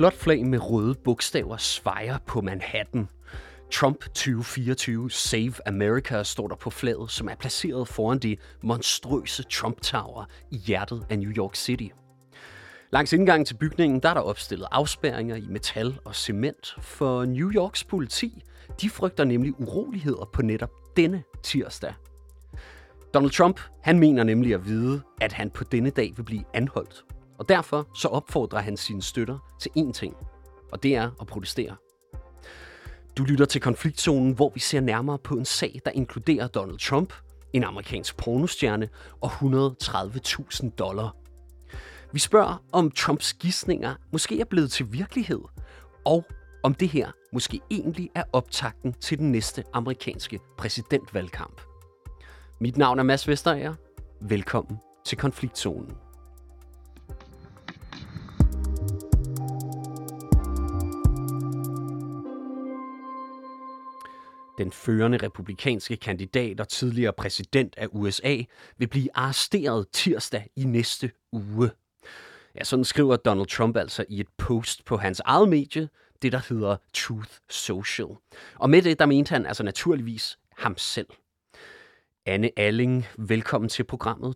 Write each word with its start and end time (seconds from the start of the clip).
blåt 0.00 0.14
flag 0.14 0.46
med 0.46 0.70
røde 0.70 0.94
bogstaver 0.94 1.56
svejer 1.56 2.18
på 2.26 2.40
Manhattan. 2.40 3.08
Trump 3.72 4.00
2024 4.00 5.10
Save 5.10 5.52
America 5.66 6.22
står 6.22 6.48
der 6.48 6.54
på 6.54 6.70
flaget, 6.70 7.10
som 7.10 7.28
er 7.28 7.34
placeret 7.34 7.88
foran 7.88 8.18
det 8.18 8.38
monstrøse 8.62 9.42
Trump 9.42 9.80
Tower 9.80 10.24
i 10.50 10.56
hjertet 10.56 11.06
af 11.10 11.18
New 11.18 11.30
York 11.30 11.54
City. 11.54 11.88
Langs 12.92 13.12
indgangen 13.12 13.44
til 13.44 13.54
bygningen 13.54 14.00
der 14.00 14.08
er 14.08 14.14
der 14.14 14.20
opstillet 14.20 14.66
afspærringer 14.70 15.36
i 15.36 15.46
metal 15.48 15.98
og 16.04 16.14
cement, 16.14 16.76
for 16.78 17.24
New 17.24 17.52
Yorks 17.52 17.84
politi 17.84 18.42
de 18.80 18.90
frygter 18.90 19.24
nemlig 19.24 19.60
uroligheder 19.60 20.30
på 20.32 20.42
netop 20.42 20.96
denne 20.96 21.22
tirsdag. 21.42 21.94
Donald 23.14 23.30
Trump 23.32 23.60
han 23.82 23.98
mener 23.98 24.24
nemlig 24.24 24.54
at 24.54 24.66
vide, 24.66 25.02
at 25.20 25.32
han 25.32 25.50
på 25.50 25.64
denne 25.64 25.90
dag 25.90 26.12
vil 26.16 26.22
blive 26.22 26.44
anholdt. 26.54 27.04
Og 27.40 27.48
derfor 27.48 27.88
så 27.94 28.08
opfordrer 28.08 28.60
han 28.60 28.76
sine 28.76 29.02
støtter 29.02 29.38
til 29.60 29.70
én 29.78 29.92
ting, 29.92 30.16
og 30.72 30.82
det 30.82 30.96
er 30.96 31.10
at 31.20 31.26
protestere. 31.26 31.76
Du 33.16 33.24
lytter 33.24 33.44
til 33.44 33.60
konfliktzonen, 33.60 34.32
hvor 34.32 34.50
vi 34.54 34.60
ser 34.60 34.80
nærmere 34.80 35.18
på 35.18 35.34
en 35.34 35.44
sag, 35.44 35.80
der 35.84 35.90
inkluderer 35.90 36.46
Donald 36.46 36.78
Trump, 36.78 37.12
en 37.52 37.64
amerikansk 37.64 38.16
pornostjerne 38.16 38.88
og 39.20 39.30
130.000 39.30 40.70
dollar. 40.70 41.16
Vi 42.12 42.18
spørger, 42.18 42.64
om 42.72 42.90
Trumps 42.90 43.34
gissninger 43.34 43.94
måske 44.12 44.40
er 44.40 44.44
blevet 44.44 44.70
til 44.70 44.92
virkelighed, 44.92 45.40
og 46.04 46.24
om 46.62 46.74
det 46.74 46.88
her 46.88 47.10
måske 47.32 47.60
egentlig 47.70 48.10
er 48.14 48.24
optakten 48.32 48.92
til 48.92 49.18
den 49.18 49.32
næste 49.32 49.64
amerikanske 49.72 50.40
præsidentvalgkamp. 50.58 51.60
Mit 52.60 52.76
navn 52.76 52.98
er 52.98 53.02
Mads 53.02 53.28
Vesterager. 53.28 53.74
Velkommen 54.20 54.78
til 55.06 55.18
Konfliktzonen. 55.18 55.96
Den 64.60 64.72
førende 64.72 65.18
republikanske 65.18 65.96
kandidat 65.96 66.60
og 66.60 66.68
tidligere 66.68 67.12
præsident 67.12 67.74
af 67.76 67.86
USA 67.90 68.36
vil 68.78 68.86
blive 68.86 69.08
arresteret 69.14 69.86
tirsdag 69.92 70.50
i 70.56 70.64
næste 70.64 71.10
uge. 71.32 71.70
Ja, 72.54 72.64
sådan 72.64 72.84
skriver 72.84 73.16
Donald 73.16 73.46
Trump 73.46 73.76
altså 73.76 74.04
i 74.08 74.20
et 74.20 74.26
post 74.38 74.84
på 74.84 74.96
hans 74.96 75.20
eget 75.24 75.48
medie, 75.48 75.88
det 76.22 76.32
der 76.32 76.40
hedder 76.48 76.76
Truth 76.94 77.30
Social. 77.50 78.08
Og 78.54 78.70
med 78.70 78.82
det, 78.82 78.98
der 78.98 79.06
mente 79.06 79.30
han 79.30 79.46
altså 79.46 79.62
naturligvis 79.62 80.38
ham 80.56 80.78
selv. 80.78 81.08
Anne 82.26 82.50
Alling, 82.56 83.06
velkommen 83.18 83.68
til 83.68 83.84
programmet. 83.84 84.34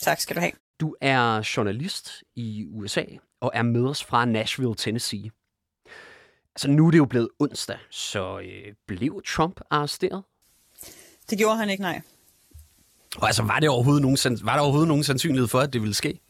Tak 0.00 0.20
skal 0.20 0.36
du 0.36 0.40
have. 0.40 0.52
Du 0.80 0.96
er 1.00 1.52
journalist 1.56 2.22
i 2.36 2.66
USA 2.70 3.04
og 3.40 3.50
er 3.54 3.62
med 3.62 3.84
os 3.84 4.04
fra 4.04 4.24
Nashville, 4.24 4.74
Tennessee. 4.74 5.30
Altså 6.54 6.70
nu 6.70 6.86
er 6.86 6.90
det 6.90 6.98
jo 6.98 7.04
blevet 7.04 7.28
onsdag, 7.38 7.78
så 7.90 8.38
øh, 8.38 8.74
blev 8.86 9.22
Trump 9.26 9.60
arresteret? 9.70 10.22
Det 11.30 11.38
gjorde 11.38 11.56
han 11.56 11.70
ikke, 11.70 11.82
nej. 11.82 12.00
Og 13.16 13.26
altså, 13.26 13.42
var, 13.42 13.60
det 13.60 13.68
overhovedet 13.68 14.02
nogen, 14.02 14.38
var 14.42 14.54
der 14.54 14.60
overhovedet 14.60 14.88
nogen 14.88 15.04
sandsynlighed 15.04 15.48
for, 15.48 15.60
at 15.60 15.72
det 15.72 15.80
ville 15.80 15.94
ske? 15.94 16.20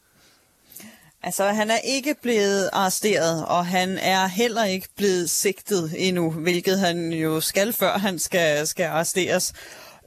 Altså, 1.23 1.45
han 1.45 1.71
er 1.71 1.79
ikke 1.79 2.15
blevet 2.23 2.71
arresteret, 2.73 3.47
og 3.47 3.67
han 3.67 3.99
er 3.99 4.27
heller 4.27 4.65
ikke 4.65 4.89
blevet 4.97 5.31
sigtet 5.31 5.95
endnu, 5.97 6.31
hvilket 6.31 6.79
han 6.79 7.13
jo 7.13 7.41
skal, 7.41 7.73
før 7.73 7.99
han 7.99 8.19
skal, 8.19 8.67
skal 8.67 8.87
arresteres. 8.87 9.53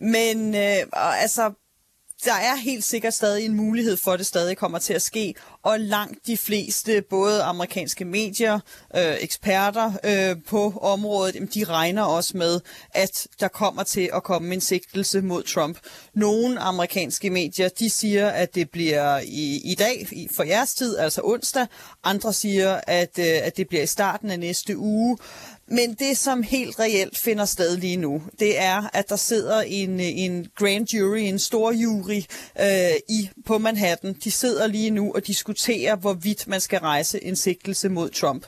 Men 0.01 0.55
øh, 0.55 0.77
altså, 0.93 1.53
der 2.23 2.33
er 2.33 2.55
helt 2.55 2.83
sikkert 2.83 3.13
stadig 3.13 3.45
en 3.45 3.55
mulighed 3.55 3.97
for, 3.97 4.11
at 4.11 4.19
det 4.19 4.27
stadig 4.27 4.57
kommer 4.57 4.79
til 4.79 4.93
at 4.93 5.01
ske, 5.01 5.35
og 5.63 5.79
langt 5.79 6.27
de 6.27 6.37
fleste, 6.37 7.03
både 7.09 7.43
amerikanske 7.43 8.05
medier, 8.05 8.59
øh, 8.95 9.15
eksperter 9.19 9.91
øh, 10.03 10.35
på 10.47 10.73
området, 10.81 11.53
de 11.53 11.63
regner 11.63 12.03
også 12.03 12.37
med, 12.37 12.59
at 12.93 13.27
der 13.39 13.47
kommer 13.47 13.83
til 13.83 14.09
at 14.13 14.23
komme 14.23 14.53
en 14.53 14.61
sigtelse 14.61 15.21
mod 15.21 15.43
Trump. 15.43 15.77
Nogle 16.13 16.59
amerikanske 16.59 17.29
medier, 17.29 17.69
de 17.69 17.89
siger, 17.89 18.29
at 18.29 18.55
det 18.55 18.69
bliver 18.69 19.19
i, 19.19 19.71
i 19.71 19.75
dag, 19.75 20.07
for 20.35 20.43
jeres 20.43 20.73
tid, 20.73 20.97
altså 20.97 21.21
onsdag. 21.23 21.67
Andre 22.03 22.33
siger, 22.33 22.81
at, 22.87 23.19
øh, 23.19 23.25
at 23.25 23.57
det 23.57 23.67
bliver 23.67 23.83
i 23.83 23.87
starten 23.87 24.31
af 24.31 24.39
næste 24.39 24.77
uge. 24.77 25.17
Men 25.67 25.93
det, 25.93 26.17
som 26.17 26.43
helt 26.43 26.79
reelt 26.79 27.17
finder 27.17 27.45
sted 27.45 27.77
lige 27.77 27.97
nu, 27.97 28.21
det 28.39 28.59
er, 28.59 28.89
at 28.93 29.09
der 29.09 29.15
sidder 29.15 29.61
en, 29.61 29.99
en 29.99 30.47
grand 30.55 30.93
jury, 30.93 31.17
en 31.17 31.39
stor 31.39 31.71
jury 31.71 32.21
øh, 32.59 32.95
i, 33.09 33.29
på 33.45 33.57
Manhattan. 33.57 34.13
De 34.23 34.31
sidder 34.31 34.67
lige 34.67 34.89
nu 34.89 35.13
og 35.13 35.27
diskuterer, 35.27 35.95
hvorvidt 35.95 36.47
man 36.47 36.61
skal 36.61 36.79
rejse 36.79 37.23
en 37.23 37.35
sigtelse 37.35 37.89
mod 37.89 38.09
Trump. 38.09 38.45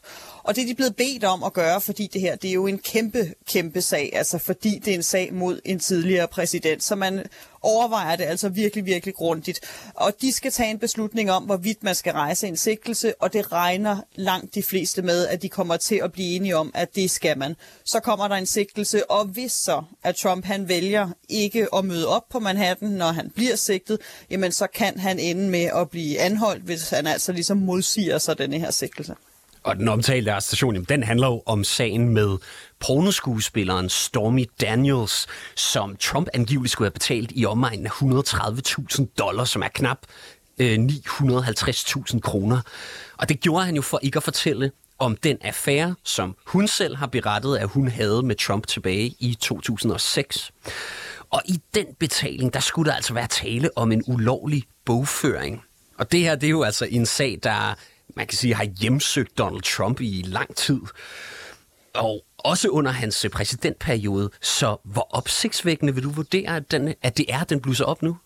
Og 0.48 0.56
det 0.56 0.62
er 0.62 0.66
de 0.68 0.76
blevet 0.76 0.96
bedt 0.96 1.24
om 1.24 1.44
at 1.44 1.54
gøre, 1.54 1.82
fordi 1.82 2.08
det 2.14 2.22
her 2.22 2.36
det 2.36 2.50
er 2.50 2.54
jo 2.54 2.68
en 2.68 2.78
kæmpe, 2.78 3.34
kæmpe 3.48 3.82
sag. 3.82 4.10
Altså 4.14 4.38
fordi 4.38 4.80
det 4.86 4.92
er 4.92 4.96
en 4.96 5.04
sag 5.04 5.34
mod 5.34 5.60
en 5.66 5.80
tidligere 5.80 6.28
præsident. 6.28 6.84
Så 6.84 6.96
man 6.96 7.26
overvejer 7.62 8.16
det 8.16 8.24
altså 8.24 8.50
virkelig, 8.50 8.86
virkelig 8.86 9.16
grundigt. 9.16 9.60
Og 9.94 10.14
de 10.22 10.32
skal 10.32 10.52
tage 10.52 10.72
en 10.72 10.80
beslutning 10.80 11.32
om, 11.32 11.44
hvorvidt 11.44 11.84
man 11.84 11.96
skal 11.96 12.14
rejse 12.14 12.48
en 12.48 12.58
sigtelse, 12.58 13.22
og 13.22 13.34
det 13.34 13.52
regner 13.52 13.98
langt 14.16 14.56
de 14.56 14.64
fleste 14.64 15.02
med, 15.02 15.28
at 15.28 15.42
de 15.42 15.50
kommer 15.50 15.78
til 15.78 15.96
at 15.96 16.12
blive 16.12 16.36
enige 16.36 16.58
om, 16.58 16.72
at 16.74 16.96
det 16.96 17.12
skal 17.12 17.38
man. 17.38 17.56
Så 17.84 18.00
kommer 18.00 18.28
der 18.28 18.36
en 18.36 18.46
sigtelse, 18.46 19.12
og 19.12 19.26
hvis 19.26 19.52
så, 19.52 19.84
at 20.04 20.16
Trump 20.16 20.46
han 20.46 20.68
vælger 20.68 21.10
ikke 21.30 21.68
at 21.76 21.86
møde 21.86 22.08
op 22.08 22.30
på 22.30 22.40
Manhattan, 22.40 22.90
når 22.90 23.12
han 23.12 23.30
bliver 23.36 23.56
sigtet, 23.56 24.00
jamen 24.30 24.52
så 24.52 24.68
kan 24.68 25.00
han 25.00 25.20
ende 25.20 25.50
med 25.50 25.70
at 25.76 25.90
blive 25.90 26.20
anholdt, 26.20 26.64
hvis 26.64 26.90
han 26.90 27.08
altså 27.08 27.32
ligesom 27.32 27.58
modsiger 27.58 28.18
sig 28.18 28.38
denne 28.38 28.60
her 28.60 28.72
sigtelse. 28.72 29.16
Og 29.68 29.76
den 29.76 29.88
omtalte 29.88 30.32
arrestation, 30.32 30.74
jamen, 30.74 30.86
den 30.90 31.04
handler 31.04 31.28
jo 31.28 31.44
om 31.46 31.64
sagen 31.64 32.10
med 32.10 32.38
pornoskuespilleren 32.80 33.90
Stormy 33.90 34.46
Daniels, 34.62 35.28
som 35.56 35.96
Trump 35.96 36.28
angiveligt 36.34 36.72
skulle 36.72 36.86
have 36.86 36.94
betalt 36.94 37.32
i 37.36 37.46
omegnen 37.46 37.86
af 37.86 37.90
130.000 37.90 39.06
dollars, 39.18 39.50
som 39.50 39.62
er 39.62 39.68
knap 39.68 39.98
øh, 40.58 40.80
950.000 40.80 42.20
kroner. 42.20 42.62
Og 43.18 43.30
det 43.30 43.40
gjorde 43.40 43.66
han 43.66 43.76
jo 43.76 43.82
for 43.82 44.00
ikke 44.02 44.18
at 44.18 44.24
fortælle 44.24 44.72
om 45.00 45.18
den 45.18 45.38
affære, 45.42 45.96
som 46.04 46.36
hun 46.46 46.68
selv 46.68 46.96
har 46.96 47.08
berettet, 47.08 47.58
at 47.58 47.68
hun 47.68 47.88
havde 47.88 48.24
med 48.24 48.36
Trump 48.36 48.68
tilbage 48.68 49.16
i 49.20 49.38
2006. 49.42 50.52
Og 51.30 51.42
i 51.46 51.62
den 51.76 51.86
betaling, 52.00 52.54
der 52.54 52.60
skulle 52.60 52.90
der 52.90 52.96
altså 52.96 53.14
være 53.14 53.28
tale 53.28 53.70
om 53.78 53.92
en 53.92 54.04
ulovlig 54.08 54.64
bogføring. 54.86 55.64
Og 55.98 56.12
det 56.12 56.20
her, 56.20 56.36
det 56.36 56.48
er 56.48 56.52
jo 56.52 56.64
altså 56.64 56.86
en 56.90 57.06
sag, 57.06 57.40
der 57.44 57.76
man 58.18 58.28
kan 58.28 58.38
sige, 58.38 58.54
har 58.54 58.64
hjemsøgt 58.64 59.38
Donald 59.38 59.62
Trump 59.62 60.02
i 60.02 60.24
lang 60.26 60.56
tid. 60.56 60.82
Og 61.94 62.24
også 62.38 62.70
under 62.70 62.92
hans 62.92 63.26
øh, 63.26 63.32
præsidentperiode. 63.32 64.30
Så 64.42 64.78
hvor 64.84 65.08
opsigtsvækkende 65.10 65.96
vil 65.96 66.04
du 66.04 66.10
vurdere, 66.10 66.56
at, 66.56 66.72
den, 66.72 66.94
at 67.02 67.18
det 67.18 67.26
er, 67.30 67.42
at 67.42 67.50
den 67.50 67.62
blusser 67.62 67.86
op 67.86 68.02
nu? 68.02 68.18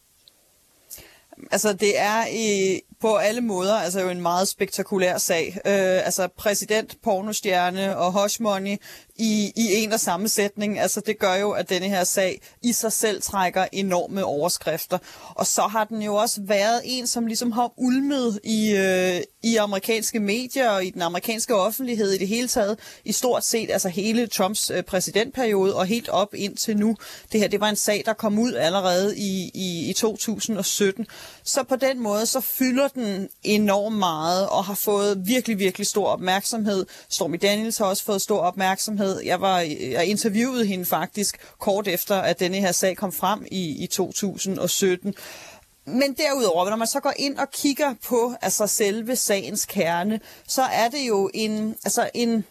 Altså, 1.52 1.74
det 1.74 2.00
er 2.00 2.26
i, 2.28 2.80
på 3.02 3.16
alle 3.16 3.42
måder 3.42 3.76
altså 3.76 4.02
jo 4.02 4.10
en 4.10 4.22
meget 4.22 4.48
spektakulær 4.48 5.18
sag. 5.18 5.48
Øh, 5.48 6.06
altså, 6.06 6.28
præsident, 6.38 6.98
pornostjerne 7.04 7.98
og 7.98 8.22
hush 8.22 8.42
money 8.42 8.78
i, 9.22 9.54
i 9.56 9.84
en 9.84 9.94
og 9.94 10.00
samme 10.00 10.30
sætning. 10.30 10.80
Altså 10.80 11.02
det 11.02 11.20
gør 11.20 11.36
jo, 11.36 11.52
at 11.52 11.70
denne 11.70 11.88
her 11.88 12.04
sag 12.04 12.42
i 12.62 12.74
sig 12.74 12.92
selv 12.92 13.22
trækker 13.22 13.66
enorme 13.72 14.26
overskrifter. 14.26 14.98
Og 15.30 15.48
så 15.48 15.62
har 15.62 15.84
den 15.84 16.02
jo 16.02 16.16
også 16.16 16.42
været 16.42 16.82
en, 16.86 17.08
som 17.08 17.26
ligesom 17.26 17.52
har 17.52 17.74
ulmet 17.78 18.40
i, 18.44 18.72
øh, 18.72 19.22
i 19.44 19.56
amerikanske 19.56 20.20
medier 20.20 20.70
og 20.70 20.86
i 20.86 20.90
den 20.90 21.02
amerikanske 21.02 21.56
offentlighed 21.56 22.12
i 22.12 22.18
det 22.18 22.28
hele 22.28 22.48
taget. 22.48 22.80
I 23.06 23.12
stort 23.12 23.46
set 23.46 23.72
altså 23.72 23.90
hele 23.90 24.28
Trumps 24.28 24.70
øh, 24.70 24.84
præsidentperiode 24.84 25.76
og 25.76 25.86
helt 25.86 26.10
op 26.10 26.34
indtil 26.34 26.78
nu. 26.78 26.96
Det 27.32 27.40
her 27.40 27.48
det 27.48 27.60
var 27.60 27.70
en 27.70 27.76
sag, 27.76 28.04
der 28.06 28.14
kom 28.14 28.40
ud 28.40 28.54
allerede 28.54 29.18
i, 29.18 29.52
i, 29.54 29.90
i 29.90 29.94
2017. 29.94 31.08
Så 31.44 31.64
på 31.64 31.76
den 31.76 32.00
måde 32.00 32.26
så 32.26 32.40
fylder 32.42 32.88
den 32.88 33.30
enormt 33.44 33.98
meget 33.98 34.50
og 34.50 34.66
har 34.66 34.76
fået 34.76 35.22
virkelig, 35.26 35.60
virkelig 35.60 35.88
stor 35.88 36.08
opmærksomhed. 36.08 36.86
Stormy 37.10 37.38
Daniels 37.42 37.78
har 37.78 37.86
også 37.86 38.04
fået 38.04 38.22
stor 38.22 38.40
opmærksomhed 38.40 39.11
med. 39.14 39.22
Jeg, 39.26 39.42
var, 39.42 39.60
jeg 39.92 40.06
interviewede 40.06 40.66
hende 40.66 40.86
faktisk 40.86 41.38
kort 41.60 41.88
efter, 41.88 42.16
at 42.16 42.40
denne 42.40 42.58
her 42.58 42.72
sag 42.72 42.98
kom 42.98 43.12
frem 43.12 43.46
i, 43.52 43.84
i 43.84 43.88
2017. 43.88 45.14
Men 45.86 46.14
derudover, 46.14 46.70
når 46.70 46.78
man 46.78 46.88
så 46.88 47.00
går 47.00 47.14
ind 47.18 47.38
og 47.38 47.52
kigger 47.52 47.94
på 48.08 48.34
altså 48.42 48.68
selve 48.68 49.16
sagens 49.16 49.66
kerne, 49.66 50.20
så 50.48 50.62
er 50.62 50.90
det 50.90 51.08
jo 51.08 51.30
en, 51.34 51.76
altså 51.84 52.10
en, 52.14 52.46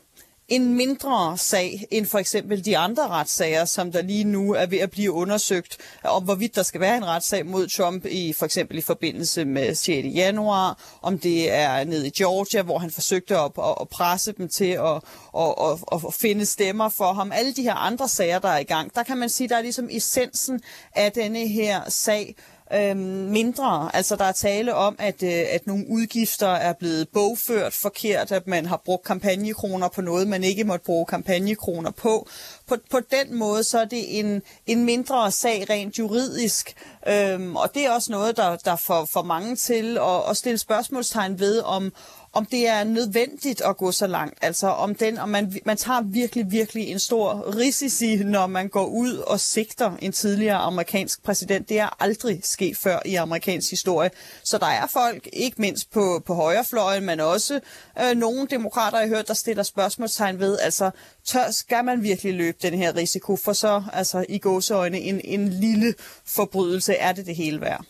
en 0.51 0.75
mindre 0.75 1.39
sag 1.39 1.87
end 1.91 2.07
for 2.07 2.19
eksempel 2.19 2.65
de 2.65 2.79
andre 2.79 3.09
retssager, 3.09 3.65
som 3.65 3.93
der 3.93 4.03
lige 4.03 4.25
nu 4.25 4.55
er 4.55 4.67
ved 4.67 4.79
at 4.79 4.91
blive 4.91 5.13
undersøgt, 5.13 5.77
om 6.05 6.23
hvorvidt 6.23 6.55
der 6.55 6.63
skal 6.63 6.81
være 6.81 6.97
en 6.97 7.07
retssag 7.07 7.47
mod 7.47 7.69
Trump, 7.69 8.07
i 8.07 8.33
for 8.33 8.45
eksempel 8.45 8.79
i 8.79 8.81
forbindelse 8.81 9.45
med 9.45 9.75
6. 9.75 10.07
januar, 10.15 10.79
om 11.03 11.19
det 11.19 11.53
er 11.53 11.85
nede 11.85 12.07
i 12.07 12.11
Georgia, 12.11 12.63
hvor 12.63 12.79
han 12.79 12.91
forsøgte 12.91 13.39
at, 13.39 13.51
at 13.81 13.89
presse 13.89 14.33
dem 14.33 14.49
til 14.49 14.71
at, 14.71 15.01
at, 15.39 15.55
at, 15.93 16.05
at 16.07 16.15
finde 16.15 16.47
stemmer 16.47 16.89
for 16.89 17.13
ham. 17.13 17.33
Alle 17.33 17.53
de 17.53 17.63
her 17.63 17.75
andre 17.75 18.09
sager, 18.09 18.39
der 18.39 18.49
er 18.49 18.59
i 18.59 18.65
gang, 18.65 18.95
der 18.95 19.03
kan 19.03 19.19
man 19.19 19.29
sige, 19.29 19.49
der 19.49 19.57
er 19.57 19.63
ligesom 19.63 19.89
essensen 19.91 20.61
af 20.95 21.13
denne 21.13 21.49
her 21.49 21.91
sag, 21.91 22.35
øh, 22.75 22.97
mindre. 22.97 23.97
Altså 23.97 24.17
der 24.17 24.25
er 24.25 24.33
tale 24.33 24.75
om, 24.75 24.97
at, 24.99 25.23
øh, 25.23 25.45
at 25.53 25.67
nogle 25.67 25.85
udgifter 25.89 26.49
er 26.49 26.73
blevet 26.73 27.09
bogført 27.09 27.73
forkert, 27.73 28.33
at 28.33 28.47
man 28.47 28.67
har 28.67 28.83
brugt 28.85 29.05
kampagnekroner 29.05 29.89
på 29.89 30.01
noget, 30.01 30.29
man 30.29 30.45
ikke 30.45 30.65
måtte 30.65 30.85
bruge 30.85 31.07
kampagnekroner 31.07 31.91
på. 31.91 32.29
På, 32.67 32.77
på 32.91 33.01
den 33.11 33.35
måde 33.39 33.65
så 33.65 33.81
er 33.81 33.85
det 33.85 34.19
en, 34.19 34.43
en 34.67 34.85
mindre 34.85 35.31
sag 35.31 35.71
rent 35.71 35.99
juridisk, 35.99 36.75
øhm, 37.09 37.57
og 37.57 37.75
det 37.75 37.87
er 37.87 37.91
også 37.91 38.13
noget, 38.13 38.37
der, 38.37 38.57
der 38.57 38.77
får, 38.77 39.05
for 39.05 39.23
mange 39.23 39.57
til 39.57 39.99
at, 39.99 40.31
at 40.31 40.37
stille 40.37 40.59
spørgsmålstegn 40.59 41.41
ved, 41.41 41.61
om, 41.63 41.93
om 42.33 42.47
det 42.47 42.69
er 42.69 42.85
nødvendigt 42.85 43.61
at 43.61 43.77
gå 43.77 43.93
så 43.93 44.07
langt. 44.07 44.39
Altså 44.43 44.67
om, 44.67 44.95
den, 44.95 45.19
om 45.19 45.29
man, 45.29 45.61
man 45.65 45.77
tager 45.77 46.03
virkelig, 46.03 46.51
virkelig 46.51 46.89
en 46.89 46.99
stor 46.99 47.57
risici, 47.57 48.17
når 48.17 48.47
man 48.47 48.69
går 48.69 48.87
ud 48.87 49.17
og 49.17 49.41
sigter 49.41 49.97
en 50.03 50.13
tidligere 50.13 50.57
amerikansk 50.57 51.23
præsident. 51.23 51.69
Det 51.69 51.79
er 51.79 52.03
aldrig 52.03 52.41
sket 52.43 52.77
før 52.77 52.99
i 53.05 53.15
amerikansk 53.15 53.71
historie. 53.71 54.11
Så 54.45 54.59
der 54.59 54.67
er 54.67 54.87
folk, 54.87 55.29
ikke 55.33 55.61
mindst 55.61 55.91
på, 55.91 56.23
på 56.27 56.35
højrefløjen, 56.35 57.07
men 57.07 57.21
også 57.21 57.61
øh, 58.03 58.17
nogle 58.17 58.47
demokrater, 58.47 58.99
jeg 58.99 59.09
har 59.09 59.17
hørt, 59.17 59.29
der 59.29 59.35
stiller 59.35 59.63
spørgsmålstegn 59.63 60.39
ved, 60.39 60.59
altså 60.59 60.91
tør, 61.25 61.51
skal 61.51 61.85
man 61.85 62.03
virkelig 62.03 62.35
løbe 62.35 62.59
den 62.63 62.75
her 62.75 62.97
risiko, 62.97 63.37
for 63.37 63.53
så 63.53 63.83
altså, 63.93 64.25
i 64.29 64.39
gåseøjne 64.39 65.01
en, 65.01 65.21
en 65.25 65.49
lille 65.49 65.95
forbrydelse, 66.25 66.95
er 66.95 67.13
det 67.13 67.27
det 67.27 67.37
hele 67.37 67.61
værd? 67.61 67.85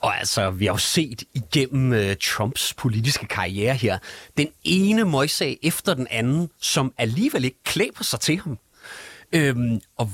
Og 0.00 0.18
altså, 0.18 0.50
vi 0.50 0.64
har 0.64 0.72
jo 0.72 0.78
set 0.78 1.22
igennem 1.34 1.92
uh, 1.92 2.14
Trumps 2.22 2.74
politiske 2.74 3.26
karriere 3.26 3.74
her, 3.74 3.98
den 4.36 4.48
ene 4.64 5.04
møgssag 5.04 5.58
efter 5.62 5.94
den 5.94 6.06
anden, 6.10 6.50
som 6.60 6.92
alligevel 6.98 7.44
ikke 7.44 7.62
klæber 7.64 8.04
sig 8.04 8.20
til 8.20 8.40
ham. 8.40 8.58
Øhm, 9.32 9.80
og 9.96 10.10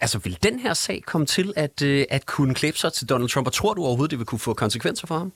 altså, 0.00 0.18
vil 0.18 0.38
den 0.42 0.58
her 0.58 0.74
sag 0.74 1.02
komme 1.06 1.26
til 1.26 1.52
at, 1.56 1.82
uh, 1.82 2.02
at 2.10 2.26
kunne 2.26 2.54
klæbe 2.54 2.78
sig 2.78 2.92
til 2.92 3.08
Donald 3.08 3.28
Trump, 3.28 3.46
og 3.46 3.52
tror 3.52 3.74
du 3.74 3.84
overhovedet, 3.84 4.10
det 4.10 4.18
vil 4.18 4.26
kunne 4.26 4.38
få 4.38 4.54
konsekvenser 4.54 5.06
for 5.06 5.18
ham? 5.18 5.32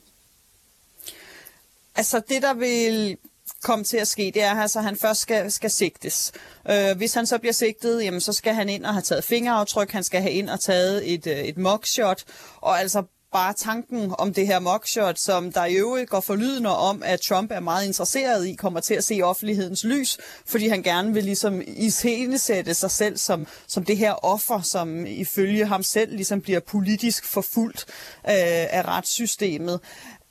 Altså, 1.95 2.23
det 2.29 2.43
der 2.43 2.55
vil 2.55 3.17
komme 3.63 3.85
til 3.85 3.97
at 3.97 4.09
ske, 4.09 4.31
det 4.35 4.43
er, 4.43 4.55
at 4.55 4.63
altså, 4.63 4.81
han 4.81 4.97
først 4.97 5.21
skal, 5.21 5.53
skal 5.53 5.71
sigtes. 5.71 6.33
Øh, 6.71 6.97
hvis 6.97 7.15
han 7.15 7.27
så 7.27 7.39
bliver 7.39 7.53
sigtet, 7.53 8.05
jamen, 8.05 8.21
så 8.21 8.33
skal 8.33 8.55
han 8.55 8.69
ind 8.69 8.85
og 8.85 8.93
have 8.93 9.03
taget 9.03 9.25
fingeraftryk, 9.25 9.91
han 9.91 10.05
skal 10.05 10.21
have 10.21 10.33
ind 10.33 10.51
og 10.51 10.61
taget 10.61 11.13
et, 11.13 11.27
øh, 11.27 11.39
et 11.39 11.59
mugshot, 11.59 12.25
og 12.61 12.81
altså 12.81 13.03
bare 13.33 13.53
tanken 13.53 14.15
om 14.19 14.35
det 14.35 14.47
her 14.47 14.59
mugshot, 14.59 15.19
som 15.19 15.53
der 15.53 15.65
i 15.65 15.75
øvrigt 15.75 16.11
går 16.11 16.21
forlydende 16.21 16.77
om, 16.77 17.03
at 17.03 17.21
Trump 17.21 17.51
er 17.51 17.61
meget 17.61 17.87
interesseret 17.87 18.47
i, 18.47 18.55
kommer 18.55 18.81
til 18.81 18.95
at 18.95 19.05
se 19.05 19.21
offentlighedens 19.23 19.85
lys, 19.85 20.19
fordi 20.47 20.69
han 20.69 20.83
gerne 20.83 21.15
vil 21.15 21.25
ligesom 21.25 21.63
iscenesætte 21.67 22.75
sig 22.75 22.91
selv 22.91 23.17
som, 23.17 23.47
som 23.67 23.85
det 23.85 23.97
her 23.97 24.13
offer, 24.25 24.61
som 24.61 25.07
ifølge 25.07 25.67
ham 25.67 25.83
selv 25.83 26.15
ligesom 26.15 26.41
bliver 26.41 26.61
politisk 26.61 27.25
forfulgt 27.25 27.85
øh, 28.29 28.67
af 28.71 28.89
retssystemet. 28.89 29.81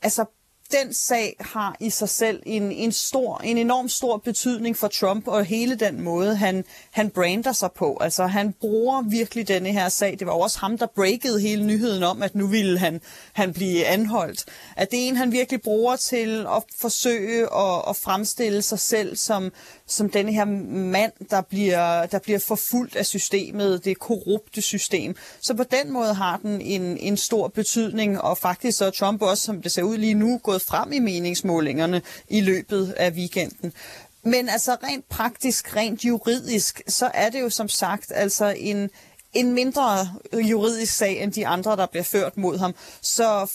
Altså 0.02 0.26
den 0.72 0.94
sag 0.94 1.36
har 1.40 1.76
i 1.80 1.90
sig 1.90 2.10
selv 2.10 2.44
en, 2.46 2.72
en, 2.72 2.92
stor, 2.92 3.42
en 3.44 3.58
enorm 3.58 3.90
stor 3.90 4.18
betydning 4.18 4.78
for 4.78 4.88
Trump 4.88 5.28
og 5.28 5.46
hele 5.46 5.76
den 5.76 6.02
måde, 6.02 6.36
han, 6.36 6.66
han 6.92 7.10
brander 7.10 7.52
sig 7.52 7.72
på. 7.72 7.98
Altså 8.02 8.26
han 8.26 8.54
bruger 8.54 9.02
virkelig 9.02 9.48
denne 9.48 9.72
her 9.72 9.90
sag. 9.90 10.20
Det 10.20 10.28
var 10.28 10.34
også 10.34 10.60
ham, 10.60 10.78
der 10.78 10.86
breakede 10.96 11.42
hele 11.42 11.66
nyheden 11.66 12.04
om, 12.04 12.24
at 12.24 12.36
nu 12.36 12.48
ville 12.48 12.80
han, 12.80 13.02
han 13.34 13.54
blive 13.54 13.86
anholdt. 13.86 14.46
At 14.78 14.92
det 14.92 15.04
er 15.04 15.08
en, 15.08 15.16
han 15.16 15.32
virkelig 15.32 15.62
bruger 15.62 15.96
til 15.96 16.46
at 16.56 16.64
forsøge 16.78 17.42
at, 17.42 17.84
at 17.90 17.96
fremstille 17.96 18.62
sig 18.62 18.80
selv 18.80 19.16
som, 19.16 19.52
som 19.90 20.10
denne 20.10 20.34
her 20.34 20.46
mand, 20.46 21.12
der 21.30 21.42
bliver, 21.42 22.06
der 22.06 22.20
bliver 22.20 22.40
forfulgt 22.40 22.96
af 22.96 23.06
systemet, 23.06 23.86
det 23.86 24.00
korrupte 24.00 24.62
system. 24.62 25.16
Så 25.42 25.54
på 25.54 25.64
den 25.64 25.92
måde 25.92 26.14
har 26.14 26.38
den 26.38 26.62
en, 26.62 26.98
en 26.98 27.18
stor 27.18 27.48
betydning, 27.48 28.22
og 28.22 28.38
faktisk 28.38 28.78
så 28.78 28.86
er 28.86 28.90
Trump 28.90 29.22
også, 29.22 29.44
som 29.44 29.62
det 29.62 29.72
ser 29.72 29.84
ud 29.84 29.98
lige 29.98 30.14
nu, 30.14 30.40
gået 30.44 30.62
frem 30.62 30.92
i 30.92 31.00
meningsmålingerne 31.00 32.02
i 32.30 32.42
løbet 32.42 32.94
af 32.98 33.12
weekenden. 33.12 33.74
Men 34.24 34.50
altså 34.50 34.78
rent 34.84 35.10
praktisk, 35.10 35.76
rent 35.76 36.06
juridisk, 36.06 36.82
så 36.88 37.12
er 37.14 37.30
det 37.30 37.42
jo 37.42 37.50
som 37.50 37.70
sagt 37.70 38.12
altså 38.16 38.56
en, 38.58 38.90
en 39.34 39.54
mindre 39.54 40.10
juridisk 40.34 40.96
sag 40.98 41.24
end 41.24 41.32
de 41.32 41.48
andre, 41.48 41.76
der 41.76 41.86
bliver 41.86 42.04
ført 42.04 42.38
mod 42.38 42.58
ham. 42.58 42.76
Så 43.02 43.52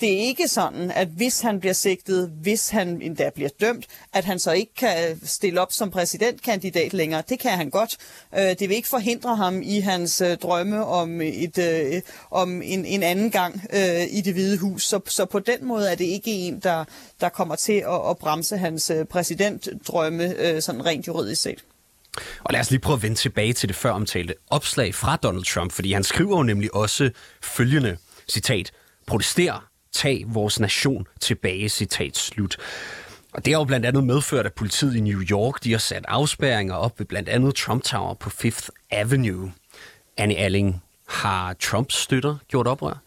det 0.00 0.12
er 0.12 0.18
ikke 0.18 0.48
sådan, 0.48 0.90
at 0.90 1.08
hvis 1.08 1.40
han 1.40 1.60
bliver 1.60 1.72
sigtet, 1.72 2.32
hvis 2.42 2.70
han 2.70 3.02
endda 3.02 3.30
bliver 3.34 3.50
dømt, 3.60 3.86
at 4.12 4.24
han 4.24 4.38
så 4.38 4.52
ikke 4.52 4.74
kan 4.74 5.20
stille 5.24 5.60
op 5.60 5.72
som 5.72 5.90
præsidentkandidat 5.90 6.92
længere. 6.92 7.22
Det 7.28 7.38
kan 7.38 7.50
han 7.50 7.70
godt. 7.70 7.96
Øh, 8.34 8.40
det 8.40 8.60
vil 8.60 8.70
ikke 8.70 8.88
forhindre 8.88 9.36
ham 9.36 9.62
i 9.62 9.80
hans 9.80 10.20
øh, 10.20 10.36
drømme 10.36 10.84
om, 10.84 11.20
et, 11.20 11.58
øh, 11.58 12.02
om 12.30 12.62
en, 12.62 12.84
en 12.84 13.02
anden 13.02 13.30
gang 13.30 13.62
i 14.10 14.20
det 14.20 14.32
hvide 14.32 14.58
hus. 14.58 14.82
Så, 14.82 15.00
så 15.06 15.24
på 15.24 15.38
den 15.38 15.64
måde 15.64 15.90
er 15.90 15.94
det 15.94 16.04
ikke 16.04 16.30
en, 16.30 16.60
der, 16.60 16.84
der 17.20 17.28
kommer 17.28 17.56
til 17.56 17.72
at, 17.72 18.10
at 18.10 18.18
bremse 18.18 18.56
hans 18.56 18.92
præsidentdrømme 19.10 20.60
sådan 20.60 20.86
rent 20.86 21.06
juridisk 21.06 21.42
set. 21.42 21.64
Og 22.44 22.52
lad 22.52 22.60
os 22.60 22.70
lige 22.70 22.80
prøve 22.80 22.96
at 22.96 23.02
vende 23.02 23.16
tilbage 23.16 23.52
til 23.52 23.68
det 23.68 23.76
før 23.76 23.90
omtalte 23.90 24.34
opslag 24.50 24.94
fra 24.94 25.16
Donald 25.16 25.44
Trump, 25.44 25.72
fordi 25.72 25.92
han 25.92 26.04
skriver 26.04 26.36
jo 26.36 26.42
nemlig 26.42 26.74
også 26.74 27.10
følgende 27.42 27.96
citat, 28.28 28.72
protester 29.06 29.68
tag 29.96 30.24
vores 30.26 30.60
nation 30.60 31.06
tilbage, 31.20 31.68
citat 31.68 32.16
slut. 32.16 32.56
Og 33.32 33.44
det 33.44 33.52
har 33.52 33.60
jo 33.60 33.64
blandt 33.64 33.86
andet 33.86 34.04
medført, 34.04 34.46
at 34.46 34.54
politiet 34.54 34.96
i 34.96 35.00
New 35.00 35.20
York 35.30 35.64
de 35.64 35.72
har 35.72 35.78
sat 35.78 36.04
afspærringer 36.08 36.74
op 36.74 36.98
ved 36.98 37.06
blandt 37.06 37.28
andet 37.28 37.54
Trump 37.54 37.82
Tower 37.82 38.14
på 38.14 38.30
Fifth 38.30 38.68
Avenue. 38.90 39.52
Annie 40.16 40.36
Alling, 40.38 40.82
har 41.08 41.54
Trumps 41.54 41.94
støtter 41.94 42.36
gjort 42.48 42.66
oprør? 42.66 43.02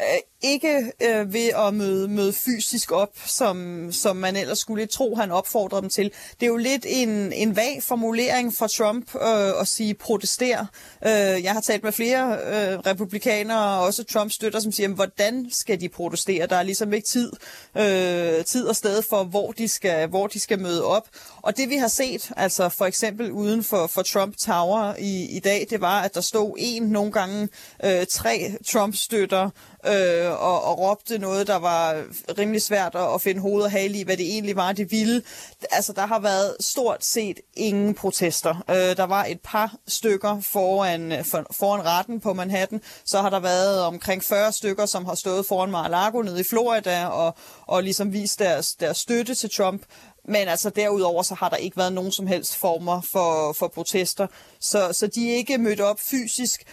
Øh, 0.00 0.31
ikke 0.42 0.92
øh, 1.02 1.32
ved 1.32 1.48
at 1.48 1.74
møde, 1.74 2.08
møde 2.08 2.32
fysisk 2.32 2.92
op, 2.92 3.16
som, 3.26 3.88
som 3.92 4.16
man 4.16 4.36
ellers 4.36 4.58
skulle 4.58 4.86
tro, 4.86 5.14
han 5.14 5.30
opfordrede 5.30 5.82
dem 5.82 5.90
til. 5.90 6.12
Det 6.40 6.46
er 6.46 6.50
jo 6.50 6.56
lidt 6.56 6.86
en, 6.88 7.32
en 7.32 7.56
vag 7.56 7.82
formulering 7.82 8.54
fra 8.54 8.68
Trump 8.68 9.14
øh, 9.14 9.60
at 9.60 9.68
sige 9.68 9.94
protester. 9.94 10.66
Øh, 11.06 11.44
jeg 11.44 11.52
har 11.52 11.60
talt 11.60 11.84
med 11.84 11.92
flere 11.92 12.32
øh, 12.32 12.78
republikanere 12.78 13.78
og 13.78 13.86
også 13.86 14.04
Trump 14.04 14.32
støtter, 14.32 14.60
som 14.60 14.72
siger, 14.72 14.88
hvordan 14.88 15.46
skal 15.50 15.80
de 15.80 15.88
protestere? 15.88 16.46
Der 16.46 16.56
er 16.56 16.62
ligesom 16.62 16.92
ikke 16.92 17.06
tid, 17.06 17.32
øh, 17.76 18.44
tid 18.44 18.66
og 18.66 18.76
sted 18.76 19.02
for, 19.10 19.24
hvor 19.24 19.52
de, 19.52 19.68
skal, 19.68 20.08
hvor 20.08 20.26
de 20.26 20.40
skal 20.40 20.58
møde 20.58 20.84
op. 20.84 21.08
Og 21.42 21.56
det 21.56 21.70
vi 21.70 21.76
har 21.76 21.88
set, 21.88 22.30
altså 22.36 22.68
for 22.68 22.84
eksempel 22.84 23.32
uden 23.32 23.64
for, 23.64 23.86
for 23.86 24.02
Trump 24.02 24.36
Tower 24.36 24.94
i, 24.98 25.36
i 25.36 25.38
dag, 25.38 25.66
det 25.70 25.80
var, 25.80 26.02
at 26.02 26.14
der 26.14 26.20
stod 26.20 26.54
en, 26.58 26.82
nogle 26.82 27.12
gange 27.12 27.48
øh, 27.84 28.06
tre 28.06 28.52
Trump-støtter 28.66 29.50
øh, 29.86 30.31
og, 30.32 30.64
og 30.64 30.78
råbte 30.78 31.18
noget, 31.18 31.46
der 31.46 31.56
var 31.56 32.04
rimelig 32.38 32.62
svært 32.62 32.94
at, 32.94 33.14
at 33.14 33.22
finde 33.22 33.40
hoved 33.40 33.62
og 33.62 33.70
hale 33.70 33.98
i, 33.98 34.04
hvad 34.04 34.16
det 34.16 34.26
egentlig 34.26 34.56
var, 34.56 34.72
det 34.72 34.90
ville. 34.90 35.22
Altså, 35.70 35.92
der 35.92 36.06
har 36.06 36.18
været 36.18 36.56
stort 36.60 37.04
set 37.04 37.40
ingen 37.54 37.94
protester. 37.94 38.64
Øh, 38.70 38.96
der 38.96 39.04
var 39.04 39.24
et 39.24 39.40
par 39.44 39.74
stykker 39.88 40.40
foran, 40.40 41.12
øh, 41.12 41.24
for, 41.24 41.46
foran 41.50 41.86
retten 41.86 42.20
på 42.20 42.32
Manhattan. 42.32 42.80
Så 43.04 43.20
har 43.20 43.30
der 43.30 43.40
været 43.40 43.82
omkring 43.82 44.24
40 44.24 44.52
stykker, 44.52 44.86
som 44.86 45.04
har 45.04 45.14
stået 45.14 45.46
foran 45.46 45.70
Mar-a-Lago 45.70 46.22
nede 46.22 46.40
i 46.40 46.44
Florida 46.44 47.06
og, 47.06 47.34
og 47.66 47.82
ligesom 47.82 48.12
vist 48.12 48.38
deres, 48.38 48.74
deres 48.74 48.98
støtte 48.98 49.34
til 49.34 49.50
Trump. 49.50 49.82
Men 50.28 50.48
altså 50.48 50.70
derudover 50.70 51.22
så 51.22 51.34
har 51.34 51.48
der 51.48 51.56
ikke 51.56 51.76
været 51.76 51.92
nogen 51.92 52.12
som 52.12 52.26
helst 52.26 52.56
former 52.56 53.00
for, 53.00 53.52
for 53.52 53.68
protester. 53.68 54.26
Så, 54.60 54.92
så 54.92 55.06
de 55.06 55.32
er 55.32 55.36
ikke 55.36 55.58
mødt 55.58 55.80
op 55.80 56.00
fysisk. 56.00 56.64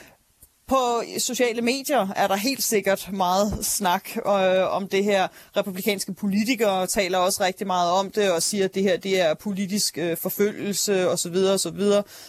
På 0.70 1.04
sociale 1.18 1.62
medier 1.62 2.08
er 2.16 2.28
der 2.28 2.36
helt 2.36 2.64
sikkert 2.64 3.10
meget 3.14 3.66
snak 3.66 4.10
øh, 4.18 4.76
om 4.76 4.88
det 4.88 5.04
her. 5.04 5.28
Republikanske 5.58 6.14
politikere 6.14 6.88
taler 6.88 7.18
også 7.18 7.44
rigtig 7.44 7.68
meget 7.68 7.92
om 7.92 8.12
det 8.12 8.32
og 8.32 8.44
siger, 8.44 8.66
at 8.66 8.76
det 8.76 8.84
her 8.84 8.98
det 8.98 9.22
er 9.22 9.34
politisk 9.34 9.98
øh, 9.98 10.18
forfølgelse 10.18 11.10
osv. 11.10 11.36
osv. 11.36 11.82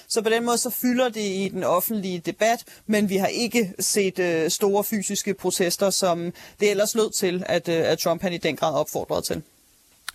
Så 0.09 0.23
på 0.23 0.28
den 0.28 0.44
måde 0.44 0.59
så 0.59 0.70
fylder 0.70 1.09
det 1.09 1.20
i 1.20 1.50
den 1.52 1.64
offentlige 1.64 2.18
debat, 2.18 2.64
men 2.87 3.09
vi 3.09 3.16
har 3.16 3.26
ikke 3.26 3.73
set 3.80 4.18
øh, 4.18 4.50
store 4.50 4.85
fysiske 4.85 5.35
protester, 5.35 5.90
som 5.90 6.32
det 6.61 6.70
ellers 6.70 6.94
lød 6.94 7.11
til, 7.11 7.44
at, 7.47 7.68
øh, 7.68 7.82
at 7.85 7.99
Trump 7.99 8.23
han 8.23 8.32
i 8.32 8.38
den 8.38 8.56
grad 8.56 8.75
opfordrede 8.75 9.23
til. 9.23 9.42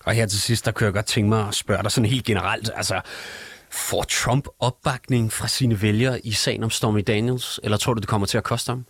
Og 0.06 0.14
her 0.14 0.26
til 0.26 0.42
sidst, 0.42 0.66
der 0.66 0.72
kører 0.72 0.88
jeg 0.88 0.94
godt 0.94 1.06
tænke 1.06 1.30
mig 1.30 1.48
at 1.48 1.56
spørge 1.56 1.84
dig 1.84 1.92
sådan 1.92 2.10
helt 2.10 2.26
generelt. 2.26 2.72
Altså, 2.76 3.02
får 3.76 4.04
Trump 4.04 4.48
opbakning 4.60 5.34
fra 5.34 5.48
sine 5.48 5.82
vælgere 5.82 6.26
i 6.26 6.32
sagen 6.32 6.64
om 6.64 6.70
Stormy 6.70 7.04
Daniels, 7.08 7.60
eller 7.64 7.78
tror 7.78 7.94
du, 7.94 8.00
det 8.00 8.10
kommer 8.10 8.28
til 8.28 8.38
at 8.38 8.44
koste 8.44 8.70
ham? 8.70 8.86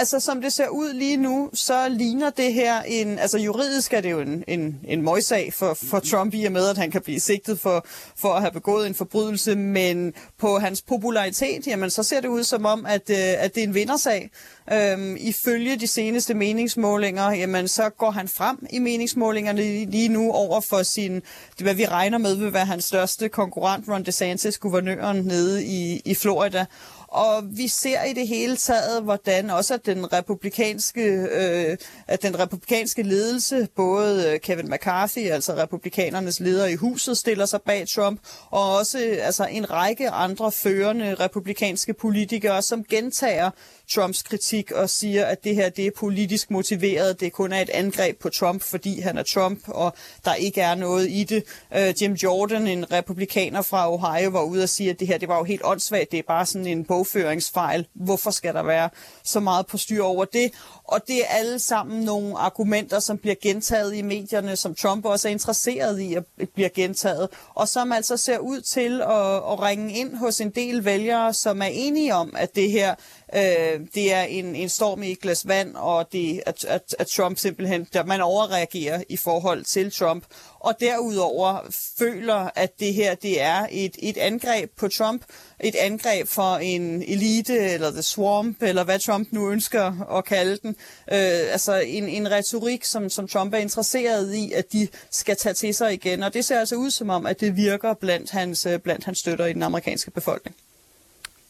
Altså, 0.00 0.20
som 0.20 0.40
det 0.40 0.52
ser 0.52 0.68
ud 0.68 0.92
lige 0.92 1.16
nu, 1.16 1.50
så 1.52 1.88
ligner 1.88 2.30
det 2.30 2.52
her 2.52 2.82
en... 2.82 3.18
Altså, 3.18 3.38
juridisk 3.38 3.92
er 3.92 4.00
det 4.00 4.10
jo 4.10 4.20
en, 4.20 4.44
en, 4.48 4.80
en 4.84 5.02
møgssag 5.02 5.52
for, 5.52 5.74
for 5.74 5.98
Trump 5.98 6.34
i 6.34 6.44
og 6.44 6.52
med, 6.52 6.68
at 6.68 6.78
han 6.78 6.90
kan 6.90 7.02
blive 7.02 7.20
sigtet 7.20 7.60
for, 7.60 7.86
for 8.16 8.28
at 8.28 8.40
have 8.40 8.52
begået 8.52 8.86
en 8.86 8.94
forbrydelse, 8.94 9.54
men 9.54 10.12
på 10.38 10.58
hans 10.58 10.82
popularitet, 10.82 11.66
jamen, 11.66 11.90
så 11.90 12.02
ser 12.02 12.20
det 12.20 12.28
ud 12.28 12.44
som 12.44 12.66
om, 12.66 12.86
at, 12.86 13.10
øh, 13.10 13.16
at 13.18 13.54
det 13.54 13.62
er 13.62 13.66
en 13.66 13.74
vindersag. 13.74 14.30
Øhm, 14.72 15.16
ifølge 15.20 15.76
de 15.76 15.86
seneste 15.86 16.34
meningsmålinger, 16.34 17.30
jamen, 17.30 17.68
så 17.68 17.88
går 17.88 18.10
han 18.10 18.28
frem 18.28 18.66
i 18.70 18.78
meningsmålingerne 18.78 19.62
lige 19.84 20.08
nu 20.08 20.32
over 20.32 20.60
for 20.60 20.82
sin... 20.82 21.14
Det, 21.14 21.62
hvad 21.62 21.74
vi 21.74 21.86
regner 21.86 22.18
med 22.18 22.36
vil 22.36 22.52
være 22.52 22.66
hans 22.66 22.84
største 22.84 23.28
konkurrent, 23.28 23.88
Ron 23.88 24.02
DeSantis, 24.02 24.58
guvernøren 24.58 25.16
nede 25.16 25.64
i, 25.64 26.02
i 26.04 26.14
Florida. 26.14 26.66
Og 27.10 27.44
vi 27.56 27.68
ser 27.68 28.04
i 28.04 28.12
det 28.12 28.28
hele 28.28 28.56
taget, 28.56 29.02
hvordan 29.02 29.50
også 29.50 29.76
den 29.76 30.12
republikanske, 30.12 31.02
øh, 31.02 31.76
at 32.08 32.22
den 32.22 32.38
republikanske 32.38 33.02
ledelse, 33.02 33.68
både 33.76 34.30
øh, 34.32 34.40
Kevin 34.40 34.70
McCarthy, 34.70 35.18
altså 35.18 35.54
republikanernes 35.56 36.40
leder 36.40 36.66
i 36.66 36.74
huset, 36.74 37.16
stiller 37.16 37.46
sig 37.46 37.62
bag 37.62 37.88
Trump, 37.88 38.20
og 38.50 38.76
også 38.76 38.98
altså, 39.22 39.46
en 39.50 39.70
række 39.70 40.10
andre 40.10 40.52
førende 40.52 41.14
republikanske 41.14 41.94
politikere, 41.94 42.62
som 42.62 42.84
gentager 42.84 43.50
Trumps 43.94 44.22
kritik 44.22 44.72
og 44.72 44.90
siger, 44.90 45.24
at 45.24 45.44
det 45.44 45.54
her 45.54 45.68
det 45.68 45.86
er 45.86 45.90
politisk 45.96 46.50
motiveret, 46.50 47.20
det 47.20 47.32
kun 47.32 47.52
er 47.52 47.60
et 47.60 47.70
angreb 47.70 48.18
på 48.18 48.28
Trump, 48.28 48.62
fordi 48.62 49.00
han 49.00 49.18
er 49.18 49.22
Trump, 49.22 49.60
og 49.66 49.94
der 50.24 50.34
ikke 50.34 50.60
er 50.60 50.74
noget 50.74 51.10
i 51.10 51.24
det. 51.24 51.44
Øh, 51.76 52.02
Jim 52.02 52.12
Jordan, 52.12 52.66
en 52.66 52.92
republikaner 52.92 53.62
fra 53.62 53.92
Ohio, 53.92 54.30
var 54.30 54.42
ude 54.42 54.62
og 54.62 54.68
sige, 54.68 54.90
at 54.90 55.00
det 55.00 55.08
her 55.08 55.18
det 55.18 55.28
var 55.28 55.38
jo 55.38 55.44
helt 55.44 55.62
åndssvagt, 55.64 56.10
det 56.10 56.18
er 56.18 56.22
bare 56.28 56.46
sådan 56.46 56.66
en 56.66 56.84
bogføringsfejl. 56.84 57.86
Hvorfor 57.94 58.30
skal 58.30 58.54
der 58.54 58.62
være 58.62 58.90
så 59.24 59.40
meget 59.40 59.66
på 59.66 59.78
styr 59.78 60.02
over 60.02 60.24
det? 60.24 60.52
Og 60.84 61.00
det 61.06 61.20
er 61.20 61.26
alle 61.28 61.58
sammen 61.58 62.00
nogle 62.00 62.38
argumenter, 62.38 63.00
som 63.00 63.18
bliver 63.18 63.36
gentaget 63.42 63.94
i 63.94 64.02
medierne, 64.02 64.56
som 64.56 64.74
Trump 64.74 65.04
også 65.04 65.28
er 65.28 65.32
interesseret 65.32 66.00
i 66.00 66.14
at 66.14 66.24
bliver 66.54 66.68
gentaget, 66.68 67.28
og 67.54 67.68
som 67.68 67.92
altså 67.92 68.16
ser 68.16 68.38
ud 68.38 68.60
til 68.60 69.02
at, 69.02 69.36
at 69.36 69.62
ringe 69.62 69.94
ind 69.94 70.16
hos 70.16 70.40
en 70.40 70.50
del 70.50 70.84
vælgere, 70.84 71.34
som 71.34 71.62
er 71.62 71.70
enige 71.72 72.14
om, 72.14 72.34
at 72.36 72.56
det 72.56 72.70
her 72.70 72.94
øh, 73.34 73.79
Øhm, 73.80 73.88
det 73.94 74.12
er 74.12 74.22
en, 74.22 74.56
en 74.56 74.68
storm 74.68 75.02
i 75.02 75.12
et 75.12 75.20
glas 75.20 75.48
vand, 75.48 75.76
og 75.76 76.12
det, 76.12 76.42
at, 76.46 76.64
at, 76.64 76.94
at 76.98 77.06
Trump 77.06 77.38
simpelthen, 77.38 77.86
der 77.92 78.04
man 78.04 78.20
overreagerer 78.20 79.02
i 79.08 79.16
forhold 79.16 79.64
til 79.64 79.90
Trump, 79.90 80.24
og 80.60 80.74
derudover 80.80 81.58
føler, 81.98 82.50
at 82.54 82.80
det 82.80 82.94
her 82.94 83.14
det 83.14 83.40
er 83.40 83.66
et, 83.70 83.96
et 83.98 84.16
angreb 84.16 84.70
på 84.78 84.88
Trump, 84.88 85.22
et 85.60 85.74
angreb 85.74 86.28
for 86.28 86.56
en 86.56 87.02
elite, 87.02 87.58
eller 87.58 87.90
The 87.90 88.02
Swamp, 88.02 88.62
eller 88.62 88.84
hvad 88.84 88.98
Trump 88.98 89.28
nu 89.30 89.50
ønsker 89.50 90.16
at 90.16 90.24
kalde 90.24 90.58
den. 90.62 90.70
Øh, 91.12 91.52
altså 91.52 91.74
en, 91.86 92.08
en 92.08 92.30
retorik, 92.30 92.84
som, 92.84 93.10
som 93.10 93.28
Trump 93.28 93.54
er 93.54 93.58
interesseret 93.58 94.34
i, 94.34 94.52
at 94.52 94.72
de 94.72 94.88
skal 95.10 95.36
tage 95.36 95.54
til 95.54 95.74
sig 95.74 95.92
igen, 95.92 96.22
og 96.22 96.34
det 96.34 96.44
ser 96.44 96.58
altså 96.58 96.76
ud 96.76 96.90
som 96.90 97.10
om, 97.10 97.26
at 97.26 97.40
det 97.40 97.56
virker 97.56 97.94
blandt 97.94 98.30
hans, 98.30 98.66
øh, 98.66 98.78
blandt 98.78 99.04
hans 99.04 99.18
støtter 99.18 99.46
i 99.46 99.52
den 99.52 99.62
amerikanske 99.62 100.10
befolkning. 100.10 100.56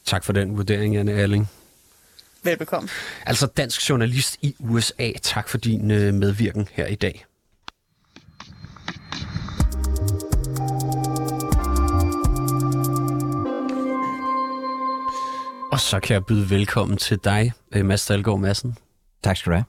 Tak 0.05 0.25
for 0.25 0.33
den 0.33 0.57
vurdering, 0.57 0.97
Anne 0.97 1.13
Alling. 1.13 1.49
Velbekomme. 2.43 2.89
Altså 3.27 3.47
dansk 3.47 3.89
journalist 3.89 4.37
i 4.43 4.57
USA. 4.59 5.13
Tak 5.23 5.49
for 5.49 5.59
din 5.59 5.91
øh, 5.91 6.15
medvirken 6.15 6.69
her 6.73 6.87
i 6.87 6.95
dag. 6.95 7.25
Og 15.73 15.81
så 15.81 16.01
kan 16.03 16.15
jeg 16.15 16.27
byde 16.27 16.51
velkommen 16.51 16.97
til 16.97 17.19
dig, 17.25 17.53
øh, 17.73 17.85
Mads 17.85 18.07
Dahlgaard 18.07 18.41
Madsen. 18.41 18.77
Tak 19.25 19.37
skal 19.37 19.51
du 19.51 19.55
have. 19.55 19.65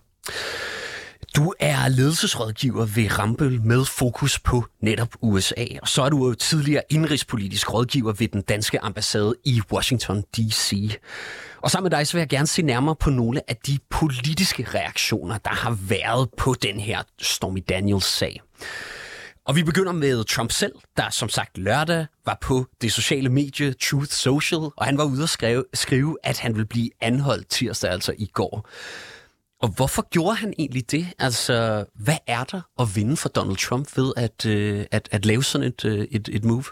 Du 1.36 1.54
er 1.60 1.88
ledelsesrådgiver 1.88 2.86
ved 2.86 3.20
Rambøl 3.20 3.62
med 3.62 3.86
fokus 3.86 4.40
på 4.40 4.66
netop 4.82 5.16
USA, 5.22 5.66
og 5.82 5.88
så 5.88 6.02
er 6.04 6.10
du 6.10 6.28
jo 6.28 6.34
tidligere 6.34 6.84
indrigspolitisk 6.90 7.74
rådgiver 7.74 8.14
ved 8.14 8.28
den 8.28 8.42
danske 8.42 8.82
ambassade 8.82 9.36
i 9.46 9.62
Washington 9.72 10.22
D.C. 10.22 10.74
Og 11.64 11.72
sammen 11.72 11.90
med 11.90 11.98
dig, 11.98 12.08
så 12.08 12.14
vil 12.14 12.20
jeg 12.20 12.30
gerne 12.30 12.48
se 12.48 12.62
nærmere 12.62 12.96
på 12.96 13.10
nogle 13.10 13.42
af 13.50 13.56
de 13.56 13.80
politiske 13.90 14.68
reaktioner, 14.74 15.38
der 15.38 15.50
har 15.50 15.78
været 15.88 16.30
på 16.38 16.54
den 16.54 16.80
her 16.80 17.04
Stormy 17.22 17.64
Daniels-sag. 17.70 18.42
Og 19.46 19.56
vi 19.56 19.64
begynder 19.64 19.92
med 19.92 20.24
Trump 20.24 20.52
selv, 20.52 20.74
der 20.98 21.10
som 21.10 21.30
sagt 21.30 21.58
lørdag 21.58 22.06
var 22.26 22.38
på 22.42 22.66
det 22.82 22.94
sociale 22.94 23.30
medie 23.30 23.74
Truth 23.74 24.12
Social, 24.12 24.60
og 24.60 24.86
han 24.86 24.98
var 24.98 25.04
ude 25.04 25.24
og 25.24 25.30
skrive, 25.30 25.64
skrive 25.74 26.18
at 26.24 26.40
han 26.40 26.56
vil 26.56 26.66
blive 26.66 26.90
anholdt 27.02 27.50
tirsdag, 27.50 27.92
altså 27.92 28.14
i 28.18 28.26
går. 28.34 28.70
Og 29.62 29.70
hvorfor 29.70 30.10
gjorde 30.10 30.36
han 30.36 30.54
egentlig 30.60 30.92
det? 30.92 31.08
Altså, 31.20 31.86
hvad 31.96 32.18
er 32.28 32.44
der 32.44 32.62
at 32.80 32.96
vinde 32.96 33.18
for 33.18 33.30
Donald 33.30 33.58
Trump 33.58 33.98
ved 33.98 34.14
at, 34.18 34.46
øh, 34.46 34.86
at, 34.92 35.10
at 35.12 35.26
lave 35.26 35.44
sådan 35.44 35.68
et, 35.68 35.86
øh, 35.86 36.08
et, 36.12 36.30
et 36.32 36.44
move? 36.44 36.64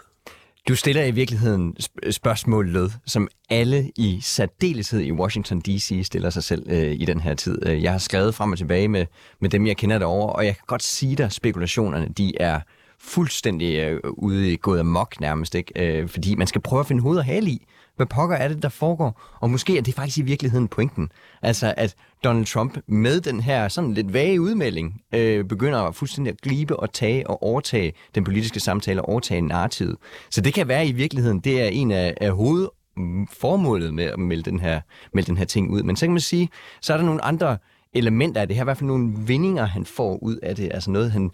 Du 0.70 0.76
stiller 0.76 1.04
i 1.04 1.10
virkeligheden 1.10 1.76
spørgsmålet, 2.10 2.92
som 3.06 3.28
alle 3.48 3.90
i 3.96 4.18
særdeleshed 4.22 5.00
i 5.00 5.12
Washington 5.12 5.60
D.C. 5.60 6.00
stiller 6.04 6.30
sig 6.30 6.44
selv 6.44 6.66
øh, 6.70 6.92
i 6.92 7.04
den 7.04 7.20
her 7.20 7.34
tid. 7.34 7.66
Øh, 7.66 7.82
jeg 7.82 7.92
har 7.92 7.98
skrevet 7.98 8.34
frem 8.34 8.52
og 8.52 8.58
tilbage 8.58 8.88
med, 8.88 9.06
med 9.40 9.50
dem, 9.50 9.66
jeg 9.66 9.76
kender 9.76 9.98
derovre, 9.98 10.32
og 10.32 10.46
jeg 10.46 10.54
kan 10.54 10.64
godt 10.66 10.82
sige 10.82 11.16
dig, 11.16 11.32
spekulationerne, 11.32 12.08
de 12.08 12.32
er 12.40 12.60
fuldstændig 12.98 13.78
øh, 13.78 14.00
ude 14.12 14.52
i 14.52 14.56
gået 14.56 14.80
amok 14.80 15.20
nærmest, 15.20 15.54
ikke? 15.54 16.00
Øh, 16.00 16.08
fordi 16.08 16.34
man 16.34 16.46
skal 16.46 16.60
prøve 16.60 16.80
at 16.80 16.86
finde 16.86 17.02
hoved 17.02 17.18
og 17.18 17.24
hale 17.24 17.50
i, 17.50 17.66
hvad 18.00 18.06
pokker 18.06 18.36
er 18.36 18.48
det, 18.48 18.62
der 18.62 18.68
foregår? 18.68 19.20
Og 19.40 19.50
måske 19.50 19.78
er 19.78 19.82
det 19.82 19.94
faktisk 19.94 20.18
i 20.18 20.22
virkeligheden 20.22 20.68
pointen. 20.68 21.12
Altså, 21.42 21.74
at 21.76 21.94
Donald 22.24 22.46
Trump 22.46 22.78
med 22.86 23.20
den 23.20 23.40
her 23.40 23.68
sådan 23.68 23.94
lidt 23.94 24.12
vage 24.12 24.40
udmelding 24.40 25.02
øh, 25.14 25.44
begynder 25.44 25.90
fuldstændig 25.90 26.32
at 26.32 26.40
gribe 26.40 26.76
og 26.76 26.92
tage 26.92 27.30
og 27.30 27.42
overtage 27.42 27.92
den 28.14 28.24
politiske 28.24 28.60
samtale 28.60 29.02
og 29.02 29.08
overtage 29.08 29.40
narrativet. 29.40 29.96
Så 30.30 30.40
det 30.40 30.54
kan 30.54 30.68
være 30.68 30.86
i 30.86 30.92
virkeligheden, 30.92 31.40
det 31.40 31.60
er 31.60 31.66
en 31.66 31.90
af, 31.90 32.14
af 32.20 32.30
hovedformålet 32.30 33.90
mm, 33.90 33.96
med 33.96 34.04
at 34.04 34.18
melde 34.18 34.50
den, 34.50 34.60
her, 34.60 34.80
melde 35.14 35.26
den 35.26 35.36
her 35.36 35.44
ting 35.44 35.70
ud. 35.70 35.82
Men 35.82 35.96
så 35.96 36.06
kan 36.06 36.12
man 36.12 36.20
sige, 36.20 36.48
så 36.80 36.92
er 36.92 36.96
der 36.96 37.04
nogle 37.04 37.24
andre 37.24 37.58
elementer 37.94 38.40
af 38.40 38.46
det 38.48 38.56
her, 38.56 38.62
i 38.62 38.64
hvert 38.64 38.78
fald 38.78 38.88
nogle 38.88 39.12
vindinger, 39.16 39.64
han 39.64 39.84
får 39.84 40.18
ud 40.22 40.36
af 40.36 40.56
det, 40.56 40.70
altså 40.74 40.90
noget, 40.90 41.12
han, 41.12 41.30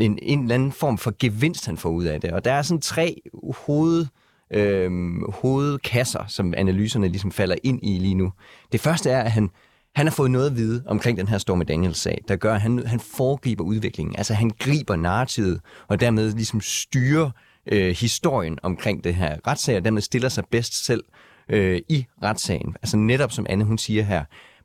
en, 0.00 0.18
en 0.22 0.42
eller 0.42 0.54
anden 0.54 0.72
form 0.72 0.98
for 0.98 1.14
gevinst, 1.18 1.66
han 1.66 1.76
får 1.76 1.90
ud 1.90 2.04
af 2.04 2.20
det. 2.20 2.32
Og 2.32 2.44
der 2.44 2.52
er 2.52 2.62
sådan 2.62 2.80
tre 2.80 3.20
hoved 3.66 4.00
øh, 4.00 4.06
Øhm, 4.54 5.22
hovedkasser, 5.28 6.24
som 6.28 6.54
analyserne 6.56 7.08
ligesom 7.08 7.32
falder 7.32 7.56
ind 7.62 7.80
i 7.82 7.98
lige 7.98 8.14
nu. 8.14 8.32
Det 8.72 8.80
første 8.80 9.10
er, 9.10 9.22
at 9.22 9.30
han, 9.32 9.50
han 9.94 10.06
har 10.06 10.14
fået 10.14 10.30
noget 10.30 10.46
at 10.50 10.56
vide 10.56 10.82
omkring 10.86 11.18
den 11.18 11.28
her 11.28 11.38
Stormy 11.38 11.64
Daniels-sag, 11.68 12.18
der 12.28 12.36
gør, 12.36 12.54
at 12.54 12.60
han, 12.60 12.86
han 12.86 13.00
foregriber 13.00 13.64
udviklingen. 13.64 14.16
Altså 14.16 14.34
han 14.34 14.50
griber 14.58 14.96
narrativet, 14.96 15.60
og 15.88 16.00
dermed 16.00 16.32
ligesom 16.32 16.60
styrer 16.60 17.30
øh, 17.72 17.96
historien 17.96 18.58
omkring 18.62 19.04
det 19.04 19.14
her 19.14 19.36
retssag, 19.46 19.76
og 19.76 19.84
dermed 19.84 20.02
stiller 20.02 20.28
sig 20.28 20.44
bedst 20.50 20.84
selv 20.86 21.04
øh, 21.48 21.80
i 21.88 22.06
retssagen. 22.22 22.76
Altså 22.82 22.96
netop 22.96 23.32
som 23.32 23.46
Anne 23.48 23.64
hun 23.64 23.78
siger 23.78 24.02
her, 24.02 24.24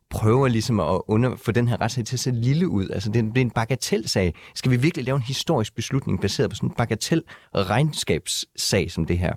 prøver 0.10 0.48
ligesom 0.48 0.80
at 0.80 1.02
under, 1.08 1.36
få 1.36 1.52
den 1.52 1.68
her 1.68 1.82
retssag 1.82 2.06
til 2.06 2.16
at 2.16 2.20
se 2.20 2.32
lille 2.32 2.68
ud. 2.68 2.90
Altså, 2.90 3.12
det 3.12 3.20
er, 3.20 3.24
det 3.24 3.38
er 3.38 3.42
en 3.42 3.52
bagatelsag. 3.52 4.34
Skal 4.56 4.72
vi 4.72 4.78
virkelig 4.78 5.06
lave 5.06 5.16
en 5.16 5.22
historisk 5.22 5.76
beslutning 5.76 6.22
baseret 6.22 6.50
på 6.50 6.56
sådan 6.56 6.70
en 6.70 6.76
bagatel 6.76 7.24
regnskabssag 7.56 8.92
som 8.92 9.06
det 9.06 9.18
her? 9.18 9.34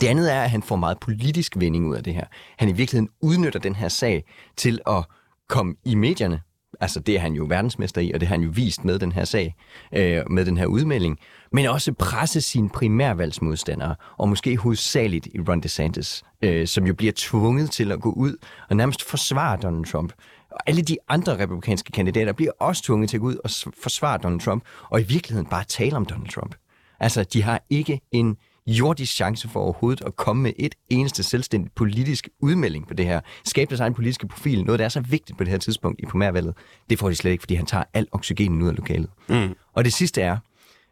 Det 0.00 0.06
andet 0.06 0.32
er, 0.32 0.42
at 0.42 0.50
han 0.50 0.62
får 0.62 0.76
meget 0.76 0.98
politisk 1.00 1.52
vending 1.56 1.86
ud 1.86 1.96
af 1.96 2.04
det 2.04 2.14
her. 2.14 2.24
Han 2.58 2.68
i 2.68 2.72
virkeligheden 2.72 3.08
udnytter 3.20 3.60
den 3.60 3.74
her 3.74 3.88
sag 3.88 4.24
til 4.56 4.80
at 4.86 5.04
komme 5.48 5.74
i 5.84 5.94
medierne. 5.94 6.40
Altså 6.80 7.00
det 7.00 7.14
er 7.14 7.20
han 7.20 7.32
jo 7.32 7.46
verdensmester 7.48 8.00
i, 8.00 8.12
og 8.12 8.20
det 8.20 8.28
har 8.28 8.34
han 8.34 8.42
jo 8.42 8.50
vist 8.54 8.84
med 8.84 8.98
den 8.98 9.12
her 9.12 9.24
sag, 9.24 9.54
øh, 9.92 10.22
med 10.30 10.44
den 10.44 10.56
her 10.56 10.66
udmelding. 10.66 11.18
Men 11.52 11.66
også 11.66 11.92
presse 11.92 12.40
sine 12.40 12.68
primærvalgsmodstandere, 12.68 13.94
og 14.18 14.28
måske 14.28 14.56
hovedsageligt 14.56 15.26
i 15.26 15.40
Ron 15.48 15.60
DeSantis, 15.60 16.22
øh, 16.42 16.66
som 16.66 16.86
jo 16.86 16.94
bliver 16.94 17.12
tvunget 17.16 17.70
til 17.70 17.92
at 17.92 18.00
gå 18.00 18.10
ud 18.10 18.36
og 18.70 18.76
nærmest 18.76 19.02
forsvare 19.02 19.58
Donald 19.62 19.84
Trump. 19.84 20.12
Og 20.50 20.58
alle 20.66 20.82
de 20.82 20.96
andre 21.08 21.38
republikanske 21.38 21.92
kandidater 21.92 22.32
bliver 22.32 22.52
også 22.60 22.82
tvunget 22.82 23.10
til 23.10 23.16
at 23.16 23.20
gå 23.20 23.26
ud 23.26 23.36
og 23.44 23.50
forsvare 23.82 24.18
Donald 24.18 24.40
Trump, 24.40 24.64
og 24.90 25.00
i 25.00 25.04
virkeligheden 25.04 25.50
bare 25.50 25.64
tale 25.64 25.96
om 25.96 26.06
Donald 26.06 26.28
Trump. 26.28 26.54
Altså, 27.00 27.24
de 27.24 27.42
har 27.42 27.62
ikke 27.70 28.00
en 28.12 28.36
jordisk 28.72 29.14
chance 29.14 29.48
for 29.48 29.60
overhovedet 29.60 30.04
at 30.06 30.16
komme 30.16 30.42
med 30.42 30.52
et 30.58 30.74
eneste 30.90 31.22
selvstændigt 31.22 31.74
politisk 31.74 32.28
udmelding 32.40 32.88
på 32.88 32.94
det 32.94 33.06
her. 33.06 33.20
Skabe 33.44 33.68
deres 33.68 33.80
egen 33.80 33.94
politiske 33.94 34.28
profil, 34.28 34.64
noget 34.64 34.78
der 34.78 34.84
er 34.84 34.88
så 34.88 35.00
vigtigt 35.00 35.38
på 35.38 35.44
det 35.44 35.50
her 35.50 35.58
tidspunkt 35.58 36.00
i 36.00 36.06
primærvalget. 36.06 36.54
Det 36.90 36.98
får 36.98 37.08
de 37.08 37.14
slet 37.14 37.30
ikke, 37.30 37.42
fordi 37.42 37.54
han 37.54 37.66
tager 37.66 37.84
al 37.94 38.06
oxygenen 38.12 38.62
ud 38.62 38.68
af 38.68 38.76
lokalet. 38.76 39.10
Mm. 39.28 39.54
Og 39.72 39.84
det 39.84 39.92
sidste 39.92 40.22
er, 40.22 40.36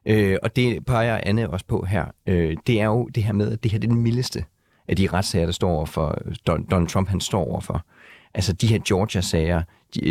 øh, 0.07 0.37
og 0.43 0.57
det 0.57 0.87
peger 0.87 1.21
Anne 1.23 1.51
også 1.51 1.67
på 1.67 1.85
her, 1.85 2.05
øh, 2.27 2.57
det 2.67 2.81
er 2.81 2.87
jo 2.87 3.09
det 3.15 3.23
her 3.25 3.33
med, 3.33 3.53
at 3.53 3.63
det 3.63 3.73
her 3.73 3.79
det 3.79 3.89
er 3.89 3.93
den 3.93 4.03
mildeste 4.03 4.45
af 4.89 4.97
de 4.97 5.09
retssager, 5.13 5.45
der 5.45 5.53
står 5.53 5.71
over 5.71 5.87
for 5.87 6.19
Donald 6.47 6.89
Trump, 6.89 7.09
han 7.09 7.21
står 7.21 7.45
over 7.45 7.61
for. 7.61 7.85
Altså 8.35 8.53
de 8.53 8.67
her 8.67 8.79
Georgia-sager, 8.89 9.63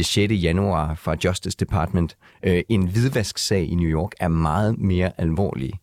6. 0.02 0.18
januar 0.32 0.96
fra 0.96 1.16
Justice 1.24 1.58
Department, 1.58 2.18
øh, 2.44 2.64
en 2.70 2.88
hvidvask-sag 2.88 3.66
i 3.66 3.76
New 3.76 3.90
York, 3.90 4.12
er 4.20 4.28
meget 4.28 4.78
mere 4.78 5.12
alvorlige 5.18 5.80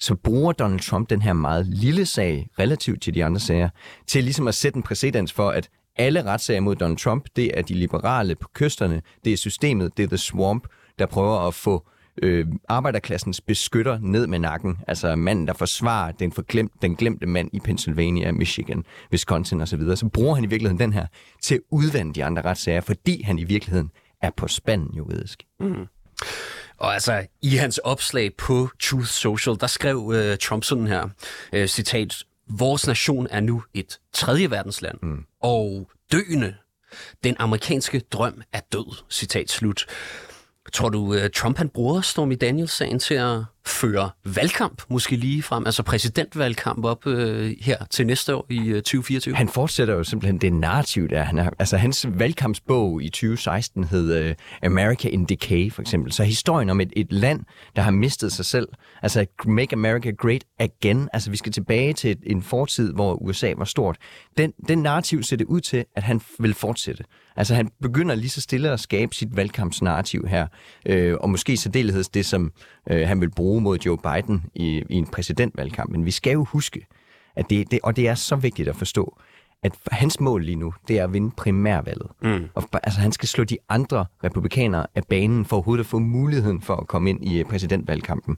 så 0.00 0.14
bruger 0.14 0.52
Donald 0.52 0.80
Trump 0.80 1.10
den 1.10 1.22
her 1.22 1.32
meget 1.32 1.66
lille 1.66 2.06
sag, 2.06 2.48
relativt 2.58 3.02
til 3.02 3.14
de 3.14 3.24
andre 3.24 3.40
sager, 3.40 3.68
til 4.06 4.24
ligesom 4.24 4.48
at 4.48 4.54
sætte 4.54 4.76
en 4.76 4.82
præcedens 4.82 5.32
for, 5.32 5.50
at 5.50 5.68
alle 5.96 6.24
retssager 6.24 6.60
mod 6.60 6.76
Donald 6.76 6.98
Trump, 6.98 7.26
det 7.36 7.58
er 7.58 7.62
de 7.62 7.74
liberale 7.74 8.34
på 8.34 8.48
kysterne, 8.54 9.02
det 9.24 9.32
er 9.32 9.36
systemet, 9.36 9.96
det 9.96 10.02
er 10.02 10.08
The 10.08 10.18
Swamp, 10.18 10.66
der 10.98 11.06
prøver 11.06 11.38
at 11.38 11.54
få 11.54 11.88
øh, 12.22 12.46
arbejderklassens 12.68 13.40
beskytter 13.40 13.98
ned 14.02 14.26
med 14.26 14.38
nakken. 14.38 14.78
Altså 14.88 15.16
manden, 15.16 15.46
der 15.46 15.52
forsvarer 15.52 16.12
den, 16.12 16.32
forglemt, 16.32 16.72
den 16.82 16.96
glemte 16.96 17.26
mand 17.26 17.50
i 17.52 17.60
Pennsylvania, 17.60 18.32
Michigan, 18.32 18.84
Wisconsin 19.12 19.60
osv. 19.60 19.80
Så, 19.80 19.96
så 19.96 20.08
bruger 20.08 20.34
han 20.34 20.44
i 20.44 20.46
virkeligheden 20.46 20.80
den 20.80 20.92
her 20.92 21.06
til 21.42 21.54
at 21.54 21.60
udvande 21.70 22.14
de 22.14 22.24
andre 22.24 22.42
retssager, 22.42 22.80
fordi 22.80 23.22
han 23.22 23.38
i 23.38 23.44
virkeligheden 23.44 23.90
er 24.22 24.30
på 24.36 24.48
spanden 24.48 24.94
juridisk. 24.94 25.42
Mm. 25.60 25.86
Og 26.78 26.94
altså, 26.94 27.26
i 27.42 27.56
hans 27.56 27.78
opslag 27.78 28.36
på 28.36 28.68
Truth 28.82 29.06
Social, 29.06 29.56
der 29.60 29.66
skrev 29.66 29.96
uh, 29.96 30.36
Trump 30.42 30.64
sådan 30.64 30.86
her, 30.86 31.08
uh, 31.52 31.66
citat, 31.66 32.24
Vores 32.50 32.86
nation 32.86 33.26
er 33.30 33.40
nu 33.40 33.62
et 33.74 33.98
tredje 34.12 34.50
verdensland, 34.50 34.98
mm. 35.02 35.24
og 35.42 35.90
døende. 36.12 36.54
Den 37.24 37.36
amerikanske 37.38 38.00
drøm 38.00 38.42
er 38.52 38.60
død. 38.72 39.02
Citat 39.10 39.50
slut. 39.50 39.86
Tror 40.72 40.88
du, 40.88 41.14
øh, 41.14 41.30
Trump 41.30 41.58
han 41.58 41.68
bruger 41.68 42.00
Stormy 42.00 42.36
Daniels-sagen 42.40 42.98
til 42.98 43.14
at 43.14 43.40
føre 43.68 44.10
valgkamp, 44.24 44.82
måske 44.88 45.16
lige 45.16 45.42
frem, 45.42 45.66
altså 45.66 45.82
præsidentvalgkamp 45.82 46.84
op 46.84 47.06
øh, 47.06 47.54
her 47.60 47.76
til 47.90 48.06
næste 48.06 48.34
år 48.34 48.46
i 48.50 48.68
øh, 48.68 48.74
2024? 48.74 49.34
Han 49.34 49.48
fortsætter 49.48 49.94
jo 49.94 50.04
simpelthen 50.04 50.38
det 50.38 50.52
narrativ, 50.52 51.08
der 51.08 51.22
han 51.22 51.38
er. 51.38 51.50
Altså 51.58 51.76
hans 51.76 52.06
valgkampsbog 52.08 53.02
i 53.02 53.08
2016 53.08 53.84
hed 53.84 54.14
øh, 54.14 54.34
America 54.62 55.08
in 55.08 55.24
Decay, 55.24 55.72
for 55.72 55.82
eksempel. 55.82 56.12
Så 56.12 56.24
historien 56.24 56.70
om 56.70 56.80
et, 56.80 56.92
et 56.96 57.12
land, 57.12 57.40
der 57.76 57.82
har 57.82 57.90
mistet 57.90 58.32
sig 58.32 58.44
selv, 58.44 58.68
altså 59.02 59.26
Make 59.44 59.72
America 59.72 60.10
Great 60.10 60.44
Again, 60.58 61.08
altså 61.12 61.30
vi 61.30 61.36
skal 61.36 61.52
tilbage 61.52 61.92
til 61.92 62.16
en 62.26 62.42
fortid, 62.42 62.92
hvor 62.92 63.14
USA 63.14 63.52
var 63.56 63.64
stort. 63.64 63.96
Den, 64.38 64.52
den 64.68 64.78
narrativ 64.78 65.22
ser 65.22 65.36
det 65.36 65.44
ud 65.44 65.60
til, 65.60 65.84
at 65.96 66.02
han 66.02 66.20
vil 66.38 66.54
fortsætte. 66.54 67.04
Altså 67.36 67.54
han 67.54 67.70
begynder 67.82 68.14
lige 68.14 68.28
så 68.28 68.40
stille 68.40 68.70
at 68.70 68.80
skabe 68.80 69.14
sit 69.14 69.36
valgkampsnarrativ 69.36 70.26
her, 70.28 70.46
øh, 70.86 71.16
og 71.20 71.30
måske 71.30 71.56
særdelighed 71.56 72.04
det, 72.14 72.26
som 72.26 72.52
øh, 72.90 73.08
han 73.08 73.20
vil 73.20 73.30
bruge 73.30 73.57
mod 73.60 73.78
Joe 73.78 73.98
Biden 73.98 74.44
i, 74.54 74.82
i 74.88 74.94
en 74.94 75.06
præsidentvalgkamp. 75.06 75.90
Men 75.90 76.06
vi 76.06 76.10
skal 76.10 76.32
jo 76.32 76.44
huske, 76.44 76.86
at 77.36 77.50
det, 77.50 77.70
det, 77.70 77.80
og 77.82 77.96
det 77.96 78.08
er 78.08 78.14
så 78.14 78.36
vigtigt 78.36 78.68
at 78.68 78.76
forstå, 78.76 79.18
at 79.62 79.72
hans 79.90 80.20
mål 80.20 80.44
lige 80.44 80.56
nu, 80.56 80.74
det 80.88 80.98
er 80.98 81.04
at 81.04 81.12
vinde 81.12 81.30
primærvalget. 81.36 82.08
Mm. 82.22 82.48
Og, 82.54 82.68
altså, 82.72 83.00
han 83.00 83.12
skal 83.12 83.28
slå 83.28 83.44
de 83.44 83.58
andre 83.68 84.06
republikanere 84.24 84.86
af 84.94 85.04
banen 85.04 85.44
for 85.44 85.56
overhovedet 85.56 85.84
at 85.84 85.86
få 85.86 85.98
muligheden 85.98 86.60
for 86.60 86.76
at 86.76 86.86
komme 86.86 87.10
ind 87.10 87.24
i 87.24 87.44
præsidentvalgkampen. 87.44 88.36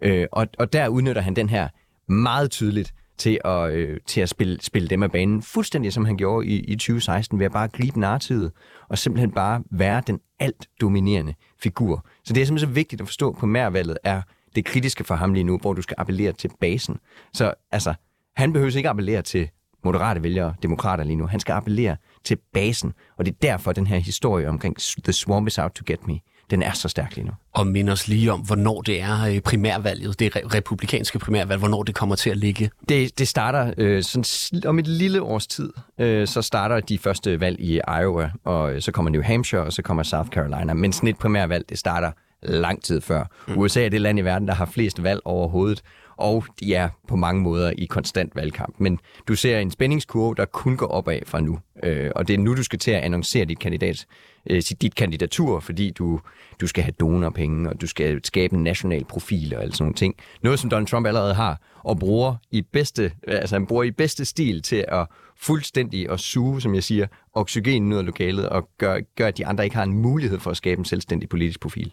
Øh, 0.00 0.26
og, 0.32 0.46
og 0.58 0.72
der 0.72 0.88
udnytter 0.88 1.22
han 1.22 1.36
den 1.36 1.48
her 1.48 1.68
meget 2.06 2.50
tydeligt 2.50 2.94
til 3.18 3.38
at, 3.44 3.72
øh, 3.72 4.00
til 4.06 4.20
at 4.20 4.28
spille, 4.28 4.58
spille 4.60 4.88
dem 4.88 5.02
af 5.02 5.12
banen, 5.12 5.42
fuldstændig 5.42 5.92
som 5.92 6.04
han 6.04 6.16
gjorde 6.16 6.46
i, 6.46 6.60
i 6.60 6.74
2016, 6.74 7.38
ved 7.38 7.46
at 7.46 7.52
bare 7.52 7.68
gribe 7.68 8.00
narrativet, 8.00 8.52
og 8.88 8.98
simpelthen 8.98 9.30
bare 9.30 9.62
være 9.70 10.02
den 10.06 10.20
alt 10.38 10.68
dominerende 10.80 11.34
figur. 11.62 12.06
Så 12.24 12.32
det 12.32 12.40
er 12.40 12.44
simpelthen 12.46 12.70
så 12.70 12.74
vigtigt 12.74 13.00
at 13.00 13.06
forstå 13.08 13.32
på 13.32 13.46
mærvalget, 13.46 13.98
er 14.04 14.22
det 14.54 14.64
kritiske 14.64 15.04
for 15.04 15.14
ham 15.14 15.34
lige 15.34 15.44
nu, 15.44 15.58
hvor 15.58 15.72
du 15.72 15.82
skal 15.82 15.94
appellere 15.98 16.32
til 16.32 16.50
basen. 16.60 16.96
Så 17.34 17.54
altså, 17.72 17.94
han 18.36 18.52
behøver 18.52 18.76
ikke 18.76 18.88
appellere 18.88 19.22
til 19.22 19.48
moderate 19.84 20.22
vælgere, 20.22 20.54
demokrater 20.62 21.04
lige 21.04 21.16
nu. 21.16 21.26
Han 21.26 21.40
skal 21.40 21.52
appellere 21.52 21.96
til 22.24 22.38
basen, 22.52 22.92
og 23.18 23.26
det 23.26 23.32
er 23.32 23.36
derfor 23.42 23.72
den 23.72 23.86
her 23.86 23.98
historie 23.98 24.48
omkring 24.48 24.76
The 25.04 25.12
Swamp 25.12 25.48
is 25.48 25.58
out 25.58 25.72
to 25.72 25.82
get 25.86 26.06
me, 26.06 26.18
den 26.50 26.62
er 26.62 26.72
så 26.72 26.88
stærk 26.88 27.16
lige 27.16 27.26
nu. 27.26 27.32
Og 27.52 27.66
mind 27.66 27.90
os 27.90 28.08
lige 28.08 28.32
om, 28.32 28.40
hvornår 28.40 28.82
det 28.82 29.00
er 29.00 29.24
øh, 29.24 29.40
primærvalget, 29.40 30.18
det 30.20 30.54
republikanske 30.54 31.18
primærvalg, 31.18 31.58
hvornår 31.58 31.82
det 31.82 31.94
kommer 31.94 32.14
til 32.14 32.30
at 32.30 32.36
ligge. 32.36 32.70
Det, 32.88 33.18
det 33.18 33.28
starter 33.28 33.74
øh, 33.78 34.02
sådan, 34.02 34.68
om 34.68 34.78
et 34.78 34.86
lille 34.86 35.22
års 35.22 35.46
tid, 35.46 35.72
øh, 35.98 36.26
så 36.26 36.42
starter 36.42 36.80
de 36.80 36.98
første 36.98 37.40
valg 37.40 37.60
i 37.60 37.80
Iowa, 38.00 38.30
og 38.44 38.74
øh, 38.74 38.82
så 38.82 38.92
kommer 38.92 39.10
New 39.10 39.22
Hampshire, 39.22 39.62
og 39.62 39.72
så 39.72 39.82
kommer 39.82 40.02
South 40.02 40.28
Carolina. 40.28 40.74
Men 40.74 40.92
sådan 40.92 41.08
et 41.08 41.18
primærvalg, 41.18 41.68
det 41.68 41.78
starter 41.78 42.12
lang 42.42 42.82
tid 42.82 43.00
før. 43.00 43.24
Mm. 43.48 43.58
USA 43.58 43.84
er 43.84 43.88
det 43.88 44.00
land 44.00 44.18
i 44.18 44.22
verden, 44.22 44.48
der 44.48 44.54
har 44.54 44.66
flest 44.66 45.02
valg 45.02 45.20
overhovedet, 45.24 45.82
og 46.16 46.44
de 46.60 46.74
er 46.74 46.88
på 47.08 47.16
mange 47.16 47.42
måder 47.42 47.72
i 47.78 47.84
konstant 47.84 48.36
valgkamp. 48.36 48.74
Men 48.78 48.98
du 49.28 49.34
ser 49.34 49.58
en 49.58 49.70
spændingskurve, 49.70 50.34
der 50.34 50.44
kun 50.44 50.76
går 50.76 50.86
opad 50.86 51.20
fra 51.26 51.40
nu. 51.40 51.58
Øh, 51.82 52.10
og 52.16 52.28
det 52.28 52.34
er 52.34 52.38
nu, 52.38 52.56
du 52.56 52.62
skal 52.62 52.78
til 52.78 52.90
at 52.90 53.02
annoncere 53.02 53.44
dit, 53.44 53.58
kandidat, 53.58 54.06
øh, 54.50 54.62
dit 54.82 54.94
kandidatur, 54.94 55.60
fordi 55.60 55.90
du, 55.90 56.20
du 56.60 56.66
skal 56.66 56.84
have 56.84 56.94
donorpenge, 57.00 57.70
og 57.70 57.80
du 57.80 57.86
skal 57.86 58.20
skabe 58.24 58.56
en 58.56 58.62
national 58.62 59.04
profil 59.04 59.54
og 59.56 59.62
alt 59.62 59.76
sådan 59.76 59.84
nogle 59.84 59.94
ting. 59.94 60.14
Noget, 60.42 60.58
som 60.58 60.70
Donald 60.70 60.86
Trump 60.86 61.06
allerede 61.06 61.34
har, 61.34 61.60
og 61.84 61.98
bruger 61.98 62.36
i 62.50 62.62
bedste, 62.62 63.12
altså 63.26 63.54
han 63.54 63.66
bruger 63.66 63.82
i 63.82 63.90
bedste 63.90 64.24
stil 64.24 64.62
til 64.62 64.84
at 64.88 65.06
fuldstændig 65.36 66.10
at 66.10 66.20
suge, 66.20 66.60
som 66.60 66.74
jeg 66.74 66.82
siger, 66.82 67.06
oxygen 67.32 67.92
ud 67.92 67.98
af 67.98 68.06
lokalet, 68.06 68.48
og 68.48 68.68
gøre, 68.78 69.02
gør, 69.16 69.26
at 69.26 69.38
de 69.38 69.46
andre 69.46 69.64
ikke 69.64 69.76
har 69.76 69.82
en 69.82 69.92
mulighed 69.92 70.38
for 70.38 70.50
at 70.50 70.56
skabe 70.56 70.78
en 70.78 70.84
selvstændig 70.84 71.28
politisk 71.28 71.60
profil. 71.60 71.92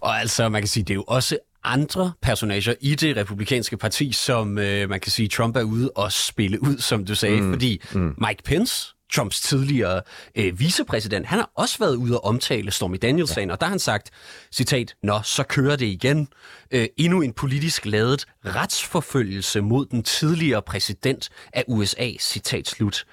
Og 0.00 0.20
altså, 0.20 0.48
man 0.48 0.62
kan 0.62 0.68
sige, 0.68 0.84
det 0.84 0.90
er 0.90 0.94
jo 0.94 1.04
også 1.06 1.38
andre 1.64 2.12
personager 2.22 2.74
i 2.80 2.94
det 2.94 3.16
republikanske 3.16 3.76
parti, 3.76 4.12
som 4.12 4.58
øh, 4.58 4.90
man 4.90 5.00
kan 5.00 5.12
sige, 5.12 5.28
Trump 5.28 5.56
er 5.56 5.62
ude 5.62 5.90
og 5.90 6.12
spille 6.12 6.62
ud, 6.62 6.78
som 6.78 7.04
du 7.04 7.14
sagde, 7.14 7.40
mm. 7.40 7.52
fordi 7.52 7.82
mm. 7.92 8.14
Mike 8.28 8.42
Pence, 8.44 8.96
Trumps 9.12 9.40
tidligere 9.40 10.02
øh, 10.34 10.60
vicepræsident, 10.60 11.26
han 11.26 11.38
har 11.38 11.50
også 11.54 11.78
været 11.78 11.96
ude 11.96 12.20
og 12.20 12.24
omtale 12.24 12.70
Stormy 12.70 12.98
Daniels-sagen, 13.02 13.48
ja. 13.48 13.52
og 13.52 13.60
der 13.60 13.66
har 13.66 13.70
han 13.70 13.78
sagt, 13.78 14.10
citat, 14.52 14.94
Nå, 15.02 15.20
så 15.24 15.42
kører 15.42 15.76
det 15.76 15.86
igen. 15.86 16.28
Øh, 16.70 16.86
endnu 16.96 17.20
en 17.20 17.32
politisk 17.32 17.86
ladet 17.86 18.26
retsforfølgelse 18.44 19.60
mod 19.60 19.86
den 19.86 20.02
tidligere 20.02 20.62
præsident 20.62 21.28
af 21.52 21.64
USA, 21.68 22.10
citat 22.20 22.68
slut. 22.68 23.04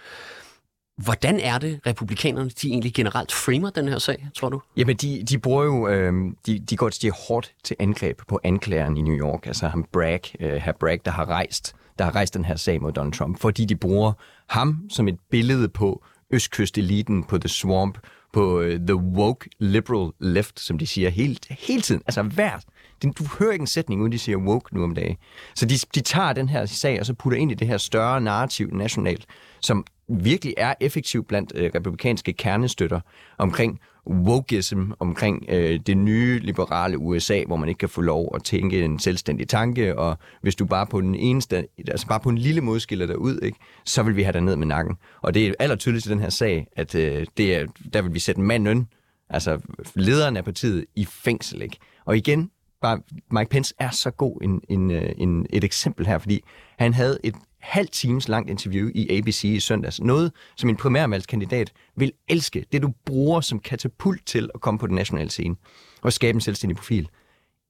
Hvordan 0.97 1.39
er 1.39 1.57
det, 1.57 1.79
republikanerne 1.85 2.49
de 2.49 2.67
egentlig 2.67 2.93
generelt 2.93 3.31
framer 3.31 3.69
den 3.69 3.87
her 3.87 3.99
sag, 3.99 4.27
tror 4.35 4.49
du? 4.49 4.61
Jamen, 4.77 4.95
de, 4.95 5.23
de 5.29 5.37
bruger 5.37 5.63
jo, 5.63 5.87
øh, 5.87 6.13
de, 6.45 6.59
de 6.59 6.77
går 6.77 6.89
de 6.89 7.11
hårdt 7.27 7.53
til 7.63 7.75
angreb 7.79 8.21
på 8.27 8.39
anklageren 8.43 8.97
i 8.97 9.01
New 9.01 9.15
York, 9.15 9.47
altså 9.47 9.67
ham 9.67 9.85
Bragg, 9.91 10.21
øh, 10.39 10.53
herr 10.53 10.73
Bragg, 10.79 11.05
der 11.05 11.11
har 11.11 11.29
rejst 11.29 11.75
der 11.97 12.03
har 12.03 12.15
rejst 12.15 12.33
den 12.33 12.45
her 12.45 12.55
sag 12.55 12.81
mod 12.81 12.91
Donald 12.91 13.13
Trump, 13.13 13.39
fordi 13.39 13.65
de 13.65 13.75
bruger 13.75 14.13
ham 14.49 14.89
som 14.89 15.07
et 15.07 15.19
billede 15.31 15.69
på 15.69 16.03
østkysteliten, 16.31 17.23
på 17.23 17.37
The 17.37 17.49
Swamp, 17.49 17.97
på 18.33 18.61
øh, 18.61 18.79
The 18.79 18.95
Woke 18.95 19.49
Liberal 19.59 20.11
Left, 20.19 20.59
som 20.59 20.77
de 20.77 20.87
siger 20.87 21.09
helt, 21.09 21.47
hele 21.49 21.81
tiden. 21.81 22.01
Altså 22.05 22.23
hvert. 22.23 22.63
Du 23.11 23.25
hører 23.39 23.51
ikke 23.51 23.63
en 23.63 23.67
sætning, 23.67 24.01
uden 24.01 24.11
de 24.11 24.19
siger 24.19 24.37
woke 24.37 24.75
nu 24.75 24.83
om 24.83 24.95
dagen. 24.95 25.17
Så 25.55 25.65
de, 25.65 25.75
de 25.95 26.01
tager 26.01 26.33
den 26.33 26.49
her 26.49 26.65
sag, 26.65 26.99
og 26.99 27.05
så 27.05 27.13
putter 27.13 27.39
ind 27.39 27.51
i 27.51 27.55
det 27.55 27.67
her 27.67 27.77
større 27.77 28.21
narrativ 28.21 28.69
nationalt, 28.73 29.25
som 29.61 29.85
virkelig 30.07 30.53
er 30.57 30.73
effektiv 30.79 31.25
blandt 31.25 31.51
øh, 31.55 31.71
republikanske 31.75 32.33
kernestøtter 32.33 32.99
omkring 33.37 33.79
wokeism, 34.07 34.91
omkring 34.99 35.45
øh, 35.49 35.79
det 35.87 35.97
nye 35.97 36.39
liberale 36.39 36.97
USA, 36.97 37.43
hvor 37.47 37.55
man 37.55 37.69
ikke 37.69 37.79
kan 37.79 37.89
få 37.89 38.01
lov 38.01 38.31
at 38.35 38.43
tænke 38.43 38.83
en 38.83 38.99
selvstændig 38.99 39.47
tanke, 39.47 39.99
og 39.99 40.17
hvis 40.41 40.55
du 40.55 40.65
bare 40.65 40.87
på 40.87 41.01
den 41.01 41.15
eneste, 41.15 41.67
altså 41.87 42.07
bare 42.07 42.19
på 42.19 42.29
en 42.29 42.37
lille 42.37 42.61
måde 42.61 42.79
skiller 42.79 43.05
dig 43.05 43.19
ud, 43.19 43.39
ikke, 43.41 43.57
så 43.85 44.03
vil 44.03 44.15
vi 44.15 44.23
have 44.23 44.33
dig 44.33 44.41
ned 44.41 44.55
med 44.55 44.67
nakken. 44.67 44.95
Og 45.21 45.33
det 45.33 45.47
er 45.47 45.53
aller 45.59 45.75
tydeligt 45.75 46.05
i 46.05 46.09
den 46.09 46.19
her 46.19 46.29
sag, 46.29 46.67
at 46.75 46.95
øh, 46.95 47.25
det 47.37 47.55
er, 47.55 47.65
der 47.93 48.01
vil 48.01 48.13
vi 48.13 48.19
sætte 48.19 48.41
manden, 48.41 48.87
altså 49.29 49.59
lederen 49.95 50.37
af 50.37 50.43
partiet, 50.45 50.85
i 50.95 51.05
fængsel. 51.05 51.61
Ikke? 51.61 51.77
Og 52.05 52.17
igen, 52.17 52.49
bare 52.83 53.01
Mike 53.31 53.49
Pence 53.49 53.73
er 53.79 53.91
så 53.91 54.11
god 54.11 54.41
en, 54.41 54.61
en, 54.69 54.91
øh, 54.91 55.11
en, 55.17 55.45
et 55.49 55.63
eksempel 55.63 56.05
her, 56.05 56.17
fordi 56.17 56.43
han 56.79 56.93
havde 56.93 57.19
et 57.23 57.35
halv 57.59 57.87
times 57.87 58.27
langt 58.27 58.49
interview 58.49 58.89
i 58.95 59.17
ABC 59.17 59.43
i 59.43 59.59
søndags. 59.59 60.01
Noget, 60.01 60.31
som 60.57 60.69
en 60.69 60.75
primærvalgskandidat 60.75 61.71
vil 61.95 62.11
elske. 62.27 62.65
Det, 62.71 62.81
du 62.81 62.93
bruger 63.05 63.41
som 63.41 63.59
katapult 63.59 64.25
til 64.25 64.49
at 64.55 64.61
komme 64.61 64.77
på 64.77 64.87
den 64.87 64.95
nationale 64.95 65.29
scene 65.29 65.55
og 66.01 66.13
skabe 66.13 66.35
en 66.35 66.41
selvstændig 66.41 66.77
profil. 66.77 67.09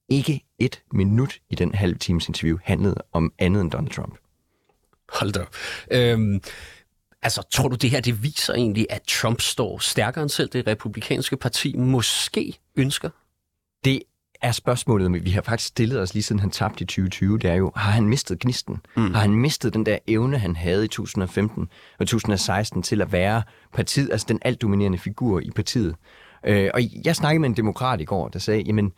Ikke 0.08 0.44
et 0.58 0.82
minut 0.92 1.38
i 1.50 1.54
den 1.54 1.74
halv 1.74 1.98
times 1.98 2.28
interview 2.28 2.58
handlede 2.64 2.96
om 3.12 3.32
andet 3.38 3.60
end 3.60 3.70
Donald 3.70 3.90
Trump. 3.90 4.18
Hold 5.08 5.32
da 5.32 5.44
øhm, 5.90 6.40
Altså, 7.22 7.42
tror 7.50 7.68
du, 7.68 7.76
det 7.76 7.90
her 7.90 8.00
det 8.00 8.22
viser 8.22 8.54
egentlig, 8.54 8.86
at 8.90 9.02
Trump 9.02 9.40
står 9.40 9.78
stærkere 9.78 10.22
end 10.22 10.30
selv 10.30 10.48
det 10.48 10.66
republikanske 10.66 11.36
parti 11.36 11.76
måske 11.76 12.58
ønsker? 12.76 13.10
Det 13.84 14.02
er 14.44 14.52
spørgsmålet, 14.52 15.10
men 15.10 15.24
vi 15.24 15.30
har 15.30 15.42
faktisk 15.42 15.68
stillet 15.68 16.00
os 16.00 16.14
lige 16.14 16.22
siden 16.22 16.40
han 16.40 16.50
tabte 16.50 16.82
i 16.82 16.86
2020, 16.86 17.38
det 17.38 17.50
er 17.50 17.54
jo, 17.54 17.72
har 17.76 17.92
han 17.92 18.08
mistet 18.08 18.38
gnisten? 18.38 18.76
Mm. 18.96 19.14
Har 19.14 19.20
han 19.20 19.34
mistet 19.34 19.74
den 19.74 19.86
der 19.86 19.98
evne, 20.06 20.38
han 20.38 20.56
havde 20.56 20.84
i 20.84 20.88
2015 20.88 21.68
og 21.98 22.06
2016 22.06 22.82
til 22.82 23.02
at 23.02 23.12
være 23.12 23.42
partiet, 23.72 24.08
altså 24.12 24.26
den 24.28 24.38
altdominerende 24.42 24.98
figur 24.98 25.40
i 25.40 25.50
partiet? 25.50 25.96
Øh, 26.46 26.70
og 26.74 26.80
jeg 27.04 27.16
snakkede 27.16 27.40
med 27.40 27.48
en 27.48 27.56
demokrat 27.56 28.00
i 28.00 28.04
går, 28.04 28.28
der 28.28 28.38
sagde, 28.38 28.62
jamen, 28.62 28.92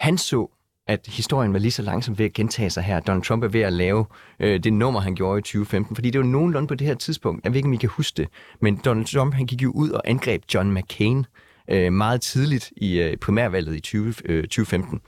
han 0.00 0.18
så, 0.18 0.50
at 0.86 1.06
historien 1.06 1.52
var 1.52 1.58
lige 1.58 1.70
så 1.72 1.82
langsomt 1.82 2.18
ved 2.18 2.26
at 2.26 2.32
gentage 2.32 2.70
sig 2.70 2.82
her. 2.82 3.00
Donald 3.00 3.22
Trump 3.22 3.44
er 3.44 3.48
ved 3.48 3.60
at 3.60 3.72
lave 3.72 4.06
øh, 4.40 4.60
det 4.64 4.72
nummer, 4.72 5.00
han 5.00 5.14
gjorde 5.14 5.38
i 5.38 5.42
2015, 5.42 5.96
fordi 5.96 6.10
det 6.10 6.18
var 6.18 6.26
nogenlunde 6.26 6.68
på 6.68 6.74
det 6.74 6.86
her 6.86 6.94
tidspunkt. 6.94 7.44
Jeg 7.44 7.52
ved 7.52 7.56
ikke, 7.56 7.66
om 7.66 7.72
I 7.72 7.76
kan 7.76 7.88
huske 7.88 8.16
det, 8.16 8.28
men 8.60 8.80
Donald 8.84 9.06
Trump 9.06 9.34
han 9.34 9.46
gik 9.46 9.62
jo 9.62 9.70
ud 9.70 9.90
og 9.90 10.02
angreb 10.04 10.42
John 10.54 10.74
McCain, 10.74 11.18
øh, 11.18 11.24
Øh, 11.70 11.92
meget 11.92 12.20
tidligt 12.20 12.72
i 12.76 13.00
øh, 13.00 13.16
primærvalget 13.16 13.76
i 13.76 13.80
20, 13.80 14.14
øh, 14.24 14.42
2015. 14.42 15.00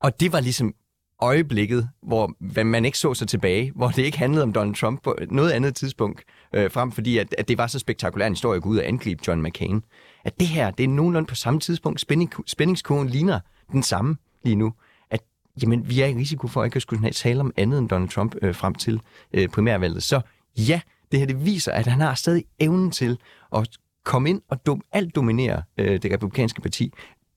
Og 0.00 0.20
det 0.20 0.32
var 0.32 0.40
ligesom 0.40 0.74
øjeblikket, 1.22 1.88
hvor 2.02 2.34
man 2.64 2.84
ikke 2.84 2.98
så 2.98 3.14
sig 3.14 3.28
tilbage, 3.28 3.72
hvor 3.74 3.88
det 3.88 4.02
ikke 4.02 4.18
handlede 4.18 4.42
om 4.42 4.52
Donald 4.52 4.74
Trump 4.74 5.02
på 5.02 5.16
noget 5.30 5.50
andet 5.50 5.74
tidspunkt, 5.74 6.24
øh, 6.52 6.70
frem 6.70 6.92
fordi 6.92 7.18
at, 7.18 7.34
at 7.38 7.48
det 7.48 7.58
var 7.58 7.66
så 7.66 7.78
spektakulær 7.78 8.26
en 8.26 8.32
historie 8.32 8.56
at 8.56 8.62
gå 8.62 8.68
ud 8.68 8.78
og 8.78 8.86
angribe 8.86 9.22
John 9.26 9.42
McCain. 9.42 9.84
At 10.24 10.40
det 10.40 10.48
her, 10.48 10.70
det 10.70 10.84
er 10.84 10.88
nogenlunde 10.88 11.26
på 11.26 11.34
samme 11.34 11.60
tidspunkt. 11.60 12.00
Spænding, 12.00 12.32
spændingskurven 12.46 13.08
ligner 13.08 13.40
den 13.72 13.82
samme 13.82 14.16
lige 14.44 14.56
nu. 14.56 14.72
At 15.10 15.20
jamen, 15.62 15.88
vi 15.88 16.00
er 16.00 16.06
i 16.06 16.14
risiko 16.14 16.48
for 16.48 16.62
at 16.62 16.66
ikke 16.66 16.76
at 16.76 16.82
skulle 16.82 17.10
tale 17.10 17.40
om 17.40 17.52
andet 17.56 17.78
end 17.78 17.88
Donald 17.88 18.08
Trump 18.08 18.34
øh, 18.42 18.54
frem 18.54 18.74
til 18.74 19.00
øh, 19.32 19.48
primærvalget. 19.48 20.02
Så 20.02 20.20
ja, 20.56 20.80
det 21.12 21.18
her 21.18 21.26
det 21.26 21.44
viser, 21.44 21.72
at 21.72 21.86
han 21.86 22.00
har 22.00 22.14
stadig 22.14 22.44
evnen 22.60 22.90
til 22.90 23.18
at 23.56 23.68
komme 24.04 24.30
ind 24.30 24.42
og 24.48 24.66
dum, 24.66 24.82
alt 24.92 25.14
dominere 25.14 25.62
øh, 25.78 26.02
det 26.02 26.12
republikanske 26.12 26.60
parti. 26.60 26.92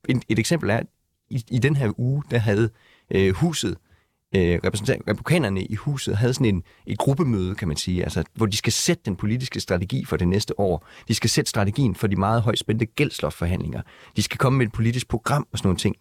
Et, 0.09 0.23
et 0.29 0.39
eksempel 0.39 0.69
er, 0.69 0.77
at 0.77 0.87
i, 1.29 1.43
i 1.51 1.59
den 1.59 1.75
her 1.75 1.99
uge, 1.99 2.23
der 2.31 2.37
havde 2.37 2.69
øh, 3.11 3.33
huset 3.33 3.77
øh, 4.35 4.59
republikanerne 4.63 5.63
i 5.63 5.75
huset 5.75 6.17
havde 6.17 6.33
sådan 6.33 6.55
en, 6.55 6.63
et 6.87 6.97
gruppemøde, 6.97 7.55
kan 7.55 7.67
man 7.67 7.77
sige, 7.77 8.03
altså, 8.03 8.23
hvor 8.33 8.45
de 8.45 8.57
skal 8.57 8.73
sætte 8.73 9.03
den 9.05 9.15
politiske 9.15 9.59
strategi 9.59 10.05
for 10.05 10.17
det 10.17 10.27
næste 10.27 10.59
år. 10.59 10.87
De 11.07 11.15
skal 11.15 11.29
sætte 11.29 11.49
strategien 11.49 11.95
for 11.95 12.07
de 12.07 12.15
meget 12.15 12.41
højt 12.41 12.59
spændte 12.59 12.85
gældslovforhandlinger. 12.85 13.81
De 14.15 14.23
skal 14.23 14.37
komme 14.37 14.57
med 14.57 14.65
et 14.65 14.71
politisk 14.71 15.07
program 15.07 15.47
og 15.51 15.57
sådan 15.57 15.67
nogle 15.67 15.77
ting. 15.77 15.95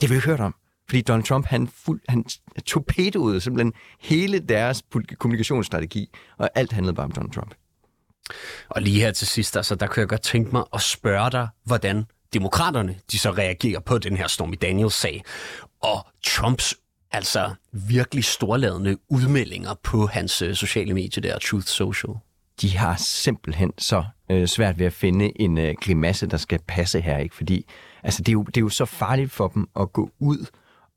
Det 0.00 0.08
har 0.08 0.14
vi 0.14 0.14
ikke 0.14 0.26
hørt 0.26 0.40
om. 0.40 0.54
Fordi 0.88 1.00
Donald 1.00 1.24
Trump, 1.24 1.46
han, 1.46 1.68
fuld, 1.68 2.00
han 2.08 2.24
torpedoede 2.66 3.40
simpelthen 3.40 3.72
hele 4.00 4.38
deres 4.38 4.84
kommunikationsstrategi, 5.18 6.10
og 6.38 6.50
alt 6.54 6.72
handlede 6.72 6.94
bare 6.94 7.04
om 7.04 7.12
Donald 7.12 7.32
Trump. 7.32 7.54
Og 8.68 8.82
lige 8.82 9.00
her 9.00 9.12
til 9.12 9.26
sidst, 9.26 9.56
altså, 9.56 9.74
der 9.74 9.86
kunne 9.86 10.00
jeg 10.00 10.08
godt 10.08 10.22
tænke 10.22 10.50
mig 10.52 10.64
at 10.74 10.80
spørge 10.80 11.30
dig, 11.30 11.48
hvordan 11.64 12.04
demokraterne 12.32 12.96
de 13.12 13.18
så 13.18 13.30
reagerer 13.30 13.80
på 13.80 13.98
den 13.98 14.16
her 14.16 14.26
Stormy 14.26 14.56
Daniels-sag, 14.62 15.24
og 15.82 16.06
Trumps 16.24 16.74
altså 17.12 17.50
virkelig 17.72 18.24
storladende 18.24 18.96
udmeldinger 19.08 19.74
på 19.82 20.06
hans 20.06 20.42
øh, 20.42 20.54
sociale 20.54 20.94
medier 20.94 21.22
der, 21.22 21.38
Truth 21.38 21.66
Social. 21.66 22.14
De 22.60 22.76
har 22.76 22.96
simpelthen 22.96 23.72
så 23.78 24.04
øh, 24.30 24.46
svært 24.46 24.78
ved 24.78 24.86
at 24.86 24.92
finde 24.92 25.40
en 25.40 25.58
øh, 25.58 25.74
grimasse, 25.80 26.26
der 26.26 26.36
skal 26.36 26.60
passe 26.66 27.00
her, 27.00 27.18
ikke? 27.18 27.34
Fordi 27.34 27.66
altså, 28.02 28.22
det, 28.22 28.28
er 28.28 28.32
jo, 28.32 28.42
det 28.42 28.56
er 28.56 28.60
jo 28.60 28.68
så 28.68 28.84
farligt 28.84 29.32
for 29.32 29.48
dem 29.48 29.68
at 29.80 29.92
gå 29.92 30.10
ud 30.18 30.46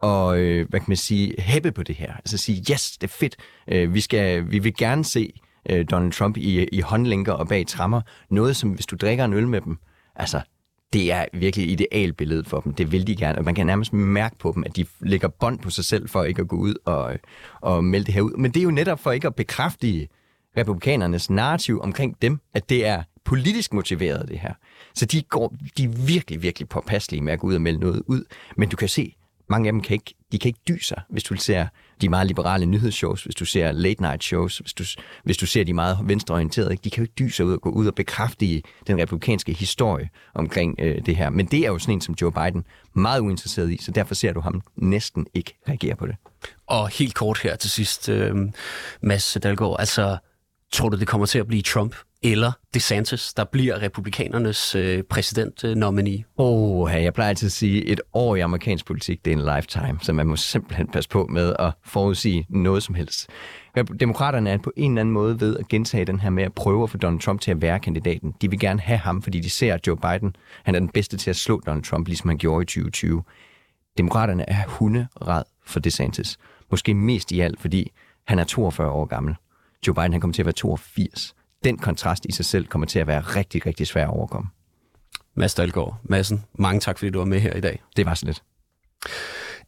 og, 0.01 0.39
øh, 0.39 0.69
hvad 0.69 0.79
kan 0.79 0.85
man 0.87 0.97
sige, 0.97 1.35
hæppe 1.41 1.71
på 1.71 1.83
det 1.83 1.95
her. 1.95 2.13
Altså 2.13 2.37
sige, 2.37 2.65
yes, 2.71 2.91
det 2.91 3.07
er 3.07 3.11
fedt, 3.11 3.35
øh, 3.67 3.93
vi, 3.93 4.01
skal, 4.01 4.51
vi 4.51 4.59
vil 4.59 4.75
gerne 4.75 5.05
se 5.05 5.33
øh, 5.69 5.85
Donald 5.91 6.11
Trump 6.11 6.37
i, 6.37 6.63
i 6.63 6.79
håndlænker 6.79 7.33
og 7.33 7.47
bag 7.47 7.67
trammer. 7.67 8.01
Noget, 8.29 8.55
som 8.55 8.69
hvis 8.69 8.85
du 8.85 8.95
drikker 8.95 9.25
en 9.25 9.33
øl 9.33 9.47
med 9.47 9.61
dem, 9.61 9.77
altså, 10.15 10.41
det 10.93 11.11
er 11.11 11.25
virkelig 11.33 11.71
idealbilledet 11.71 12.47
for 12.47 12.59
dem. 12.59 12.73
Det 12.73 12.91
vil 12.91 13.07
de 13.07 13.15
gerne, 13.15 13.37
og 13.37 13.45
man 13.45 13.55
kan 13.55 13.65
nærmest 13.65 13.93
mærke 13.93 14.37
på 14.37 14.51
dem, 14.55 14.63
at 14.63 14.75
de 14.75 14.85
lægger 14.99 15.27
bånd 15.27 15.59
på 15.59 15.69
sig 15.69 15.85
selv 15.85 16.09
for 16.09 16.23
ikke 16.23 16.41
at 16.41 16.47
gå 16.47 16.55
ud 16.55 16.75
og, 16.85 17.19
og 17.61 17.83
melde 17.83 18.05
det 18.05 18.13
her 18.13 18.21
ud. 18.21 18.37
Men 18.37 18.51
det 18.51 18.59
er 18.59 18.63
jo 18.63 18.71
netop 18.71 18.99
for 18.99 19.11
ikke 19.11 19.27
at 19.27 19.35
bekræfte 19.35 20.07
republikanernes 20.57 21.29
narrativ 21.29 21.81
omkring 21.81 22.21
dem, 22.21 22.39
at 22.53 22.69
det 22.69 22.85
er 22.85 23.03
politisk 23.25 23.73
motiveret, 23.73 24.29
det 24.29 24.39
her. 24.39 24.53
Så 24.95 25.05
de, 25.05 25.21
går, 25.21 25.55
de 25.77 25.83
er 25.83 25.87
virkelig, 25.87 26.43
virkelig 26.43 26.69
påpasselige 26.69 27.21
med 27.21 27.33
at 27.33 27.39
gå 27.39 27.47
ud 27.47 27.55
og 27.55 27.61
melde 27.61 27.79
noget 27.79 28.03
ud. 28.07 28.23
Men 28.57 28.69
du 28.69 28.77
kan 28.77 28.89
se, 28.89 29.15
mange 29.49 29.67
af 29.67 29.73
dem 29.73 29.81
kan 29.81 29.93
ikke, 29.93 30.13
de 30.31 30.39
kan 30.39 30.49
ikke 30.49 30.59
dyse 30.67 30.87
sig, 30.87 31.01
hvis 31.09 31.23
du 31.23 31.35
ser 31.35 31.67
de 32.01 32.09
meget 32.09 32.27
liberale 32.27 32.65
nyhedsshows, 32.65 33.23
hvis 33.23 33.35
du 33.35 33.45
ser 33.45 33.71
late 33.71 34.01
night 34.01 34.23
shows, 34.23 34.57
hvis 34.57 34.73
du, 34.73 34.83
hvis 35.23 35.37
du 35.37 35.45
ser 35.45 35.63
de 35.63 35.73
meget 35.73 35.97
venstreorienterede, 36.03 36.75
de 36.75 36.89
kan 36.89 36.97
jo 36.97 37.03
ikke 37.03 37.13
dyse 37.19 37.45
ud 37.45 37.53
og 37.53 37.61
gå 37.61 37.69
ud 37.69 37.87
og 37.87 37.95
bekræfte 37.95 38.61
den 38.87 38.97
republikanske 38.97 39.53
historie 39.53 40.09
omkring 40.33 40.75
øh, 40.79 41.05
det 41.05 41.15
her. 41.15 41.29
Men 41.29 41.45
det 41.45 41.59
er 41.59 41.67
jo 41.67 41.79
sådan 41.79 41.93
en 41.93 42.01
som 42.01 42.15
Joe 42.21 42.31
Biden 42.31 42.65
meget 42.93 43.19
uinteresseret 43.19 43.71
i, 43.71 43.77
så 43.81 43.91
derfor 43.91 44.15
ser 44.15 44.33
du 44.33 44.39
ham 44.39 44.61
næsten 44.75 45.27
ikke 45.33 45.57
reagere 45.69 45.95
på 45.95 46.05
det. 46.05 46.15
Og 46.67 46.89
helt 46.89 47.15
kort 47.15 47.39
her 47.39 47.55
til 47.55 47.69
sidst, 47.69 48.09
øh, 48.09 48.35
Mads 49.01 49.37
Dalgaard, 49.43 49.75
altså 49.79 50.17
tror 50.71 50.89
du, 50.89 50.97
det 50.97 51.07
kommer 51.07 51.25
til 51.27 51.39
at 51.39 51.47
blive 51.47 51.61
Trump 51.61 51.95
eller 52.23 52.51
DeSantis, 52.73 53.33
der 53.33 53.43
bliver 53.43 53.81
republikanernes 53.81 54.75
øh, 54.75 55.03
præsidentnominee? 55.03 56.17
Øh, 56.17 56.23
Åh, 56.37 56.81
oh, 56.81 57.03
jeg 57.03 57.13
plejer 57.13 57.29
altid 57.29 57.45
at 57.45 57.51
sige, 57.51 57.81
at 57.83 57.89
et 57.89 58.01
år 58.13 58.35
i 58.35 58.39
amerikansk 58.39 58.85
politik, 58.85 59.25
det 59.25 59.33
er 59.33 59.37
en 59.37 59.55
lifetime, 59.55 59.99
så 60.01 60.13
man 60.13 60.27
må 60.27 60.35
simpelthen 60.35 60.87
passe 60.87 61.09
på 61.09 61.27
med 61.29 61.53
at 61.59 61.71
forudsige 61.85 62.45
noget 62.49 62.83
som 62.83 62.95
helst. 62.95 63.29
Demokraterne 63.99 64.49
er 64.49 64.57
på 64.57 64.71
en 64.75 64.91
eller 64.91 65.01
anden 65.01 65.13
måde 65.13 65.39
ved 65.39 65.57
at 65.57 65.67
gentage 65.67 66.05
den 66.05 66.19
her 66.19 66.29
med 66.29 66.43
at 66.43 66.53
prøve 66.53 66.83
at 66.83 66.89
få 66.89 66.97
Donald 66.97 67.21
Trump 67.21 67.41
til 67.41 67.51
at 67.51 67.61
være 67.61 67.79
kandidaten. 67.79 68.33
De 68.41 68.49
vil 68.49 68.59
gerne 68.59 68.79
have 68.79 68.97
ham, 68.97 69.21
fordi 69.21 69.39
de 69.39 69.49
ser, 69.49 69.73
at 69.73 69.87
Joe 69.87 69.97
Biden 69.97 70.35
han 70.63 70.75
er 70.75 70.79
den 70.79 70.89
bedste 70.89 71.17
til 71.17 71.29
at 71.29 71.35
slå 71.35 71.61
Donald 71.65 71.83
Trump, 71.83 72.07
ligesom 72.07 72.29
han 72.29 72.37
gjorde 72.37 72.63
i 72.63 72.65
2020. 72.65 73.23
Demokraterne 73.97 74.49
er 74.49 74.63
hunderad 74.67 75.43
for 75.65 75.79
DeSantis. 75.79 76.37
Måske 76.71 76.93
mest 76.93 77.31
i 77.31 77.39
alt, 77.39 77.59
fordi 77.61 77.91
han 78.27 78.39
er 78.39 78.43
42 78.43 78.89
år 78.89 79.05
gammel. 79.05 79.35
Joe 79.87 79.95
Biden 79.95 80.11
han 80.11 80.21
kommer 80.21 80.33
til 80.33 80.41
at 80.41 80.45
være 80.45 80.53
82 80.53 81.35
den 81.63 81.77
kontrast 81.77 82.25
i 82.25 82.31
sig 82.31 82.45
selv 82.45 82.65
kommer 82.67 82.87
til 82.87 82.99
at 82.99 83.07
være 83.07 83.21
rigtig, 83.21 83.65
rigtig 83.65 83.87
svær 83.87 84.03
at 84.03 84.09
overkomme. 84.09 84.49
Mads 85.35 85.53
Dahlgaard 85.53 85.97
Madsen, 86.03 86.43
mange 86.53 86.79
tak, 86.79 86.97
fordi 86.97 87.11
du 87.11 87.19
var 87.19 87.25
med 87.25 87.39
her 87.39 87.53
i 87.53 87.61
dag. 87.61 87.81
Det 87.97 88.05
var 88.05 88.13
så 88.13 88.25
lidt. 88.25 88.43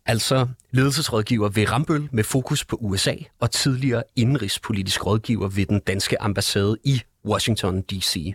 Altså 0.06 0.47
ledelsesrådgiver 0.71 1.49
ved 1.49 1.71
Rambøl 1.71 2.10
med 2.12 2.23
fokus 2.23 2.65
på 2.65 2.76
USA 2.76 3.13
og 3.39 3.52
tidligere 3.52 4.04
indrigspolitisk 4.15 5.06
rådgiver 5.06 5.47
ved 5.47 5.65
den 5.65 5.80
danske 5.80 6.21
ambassade 6.21 6.78
i 6.84 7.02
Washington 7.26 7.82
D.C. 7.82 8.34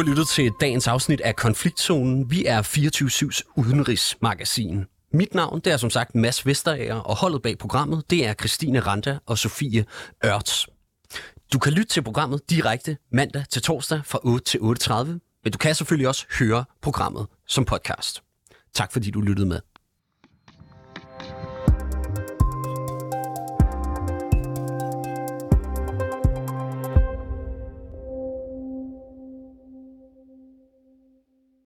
har 0.00 0.08
lyttet 0.08 0.28
til 0.28 0.52
dagens 0.60 0.86
afsnit 0.86 1.20
af 1.20 1.36
Konfliktzonen. 1.36 2.30
Vi 2.30 2.44
er 2.46 2.62
24-7's 2.62 3.52
udenrigsmagasin. 3.56 4.84
Mit 5.12 5.34
navn 5.34 5.60
det 5.60 5.72
er 5.72 5.76
som 5.76 5.90
sagt 5.90 6.14
Mads 6.14 6.46
Vesterager, 6.46 6.94
og 6.94 7.16
holdet 7.16 7.42
bag 7.42 7.58
programmet 7.58 8.10
det 8.10 8.26
er 8.26 8.34
Christine 8.34 8.80
Randa 8.80 9.18
og 9.26 9.38
Sofie 9.38 9.84
Ørts. 10.24 10.66
Du 11.52 11.58
kan 11.58 11.72
lytte 11.72 11.88
til 11.88 12.02
programmet 12.02 12.50
direkte 12.50 12.96
mandag 13.12 13.44
til 13.50 13.62
torsdag 13.62 14.00
fra 14.04 14.18
8 14.22 14.44
til 14.44 14.58
8.30, 14.58 14.94
men 15.44 15.52
du 15.52 15.58
kan 15.58 15.74
selvfølgelig 15.74 16.08
også 16.08 16.26
høre 16.38 16.64
programmet 16.82 17.26
som 17.48 17.64
podcast. 17.64 18.22
Tak 18.74 18.92
fordi 18.92 19.10
du 19.10 19.20
lyttede 19.20 19.48
med. 19.48 19.60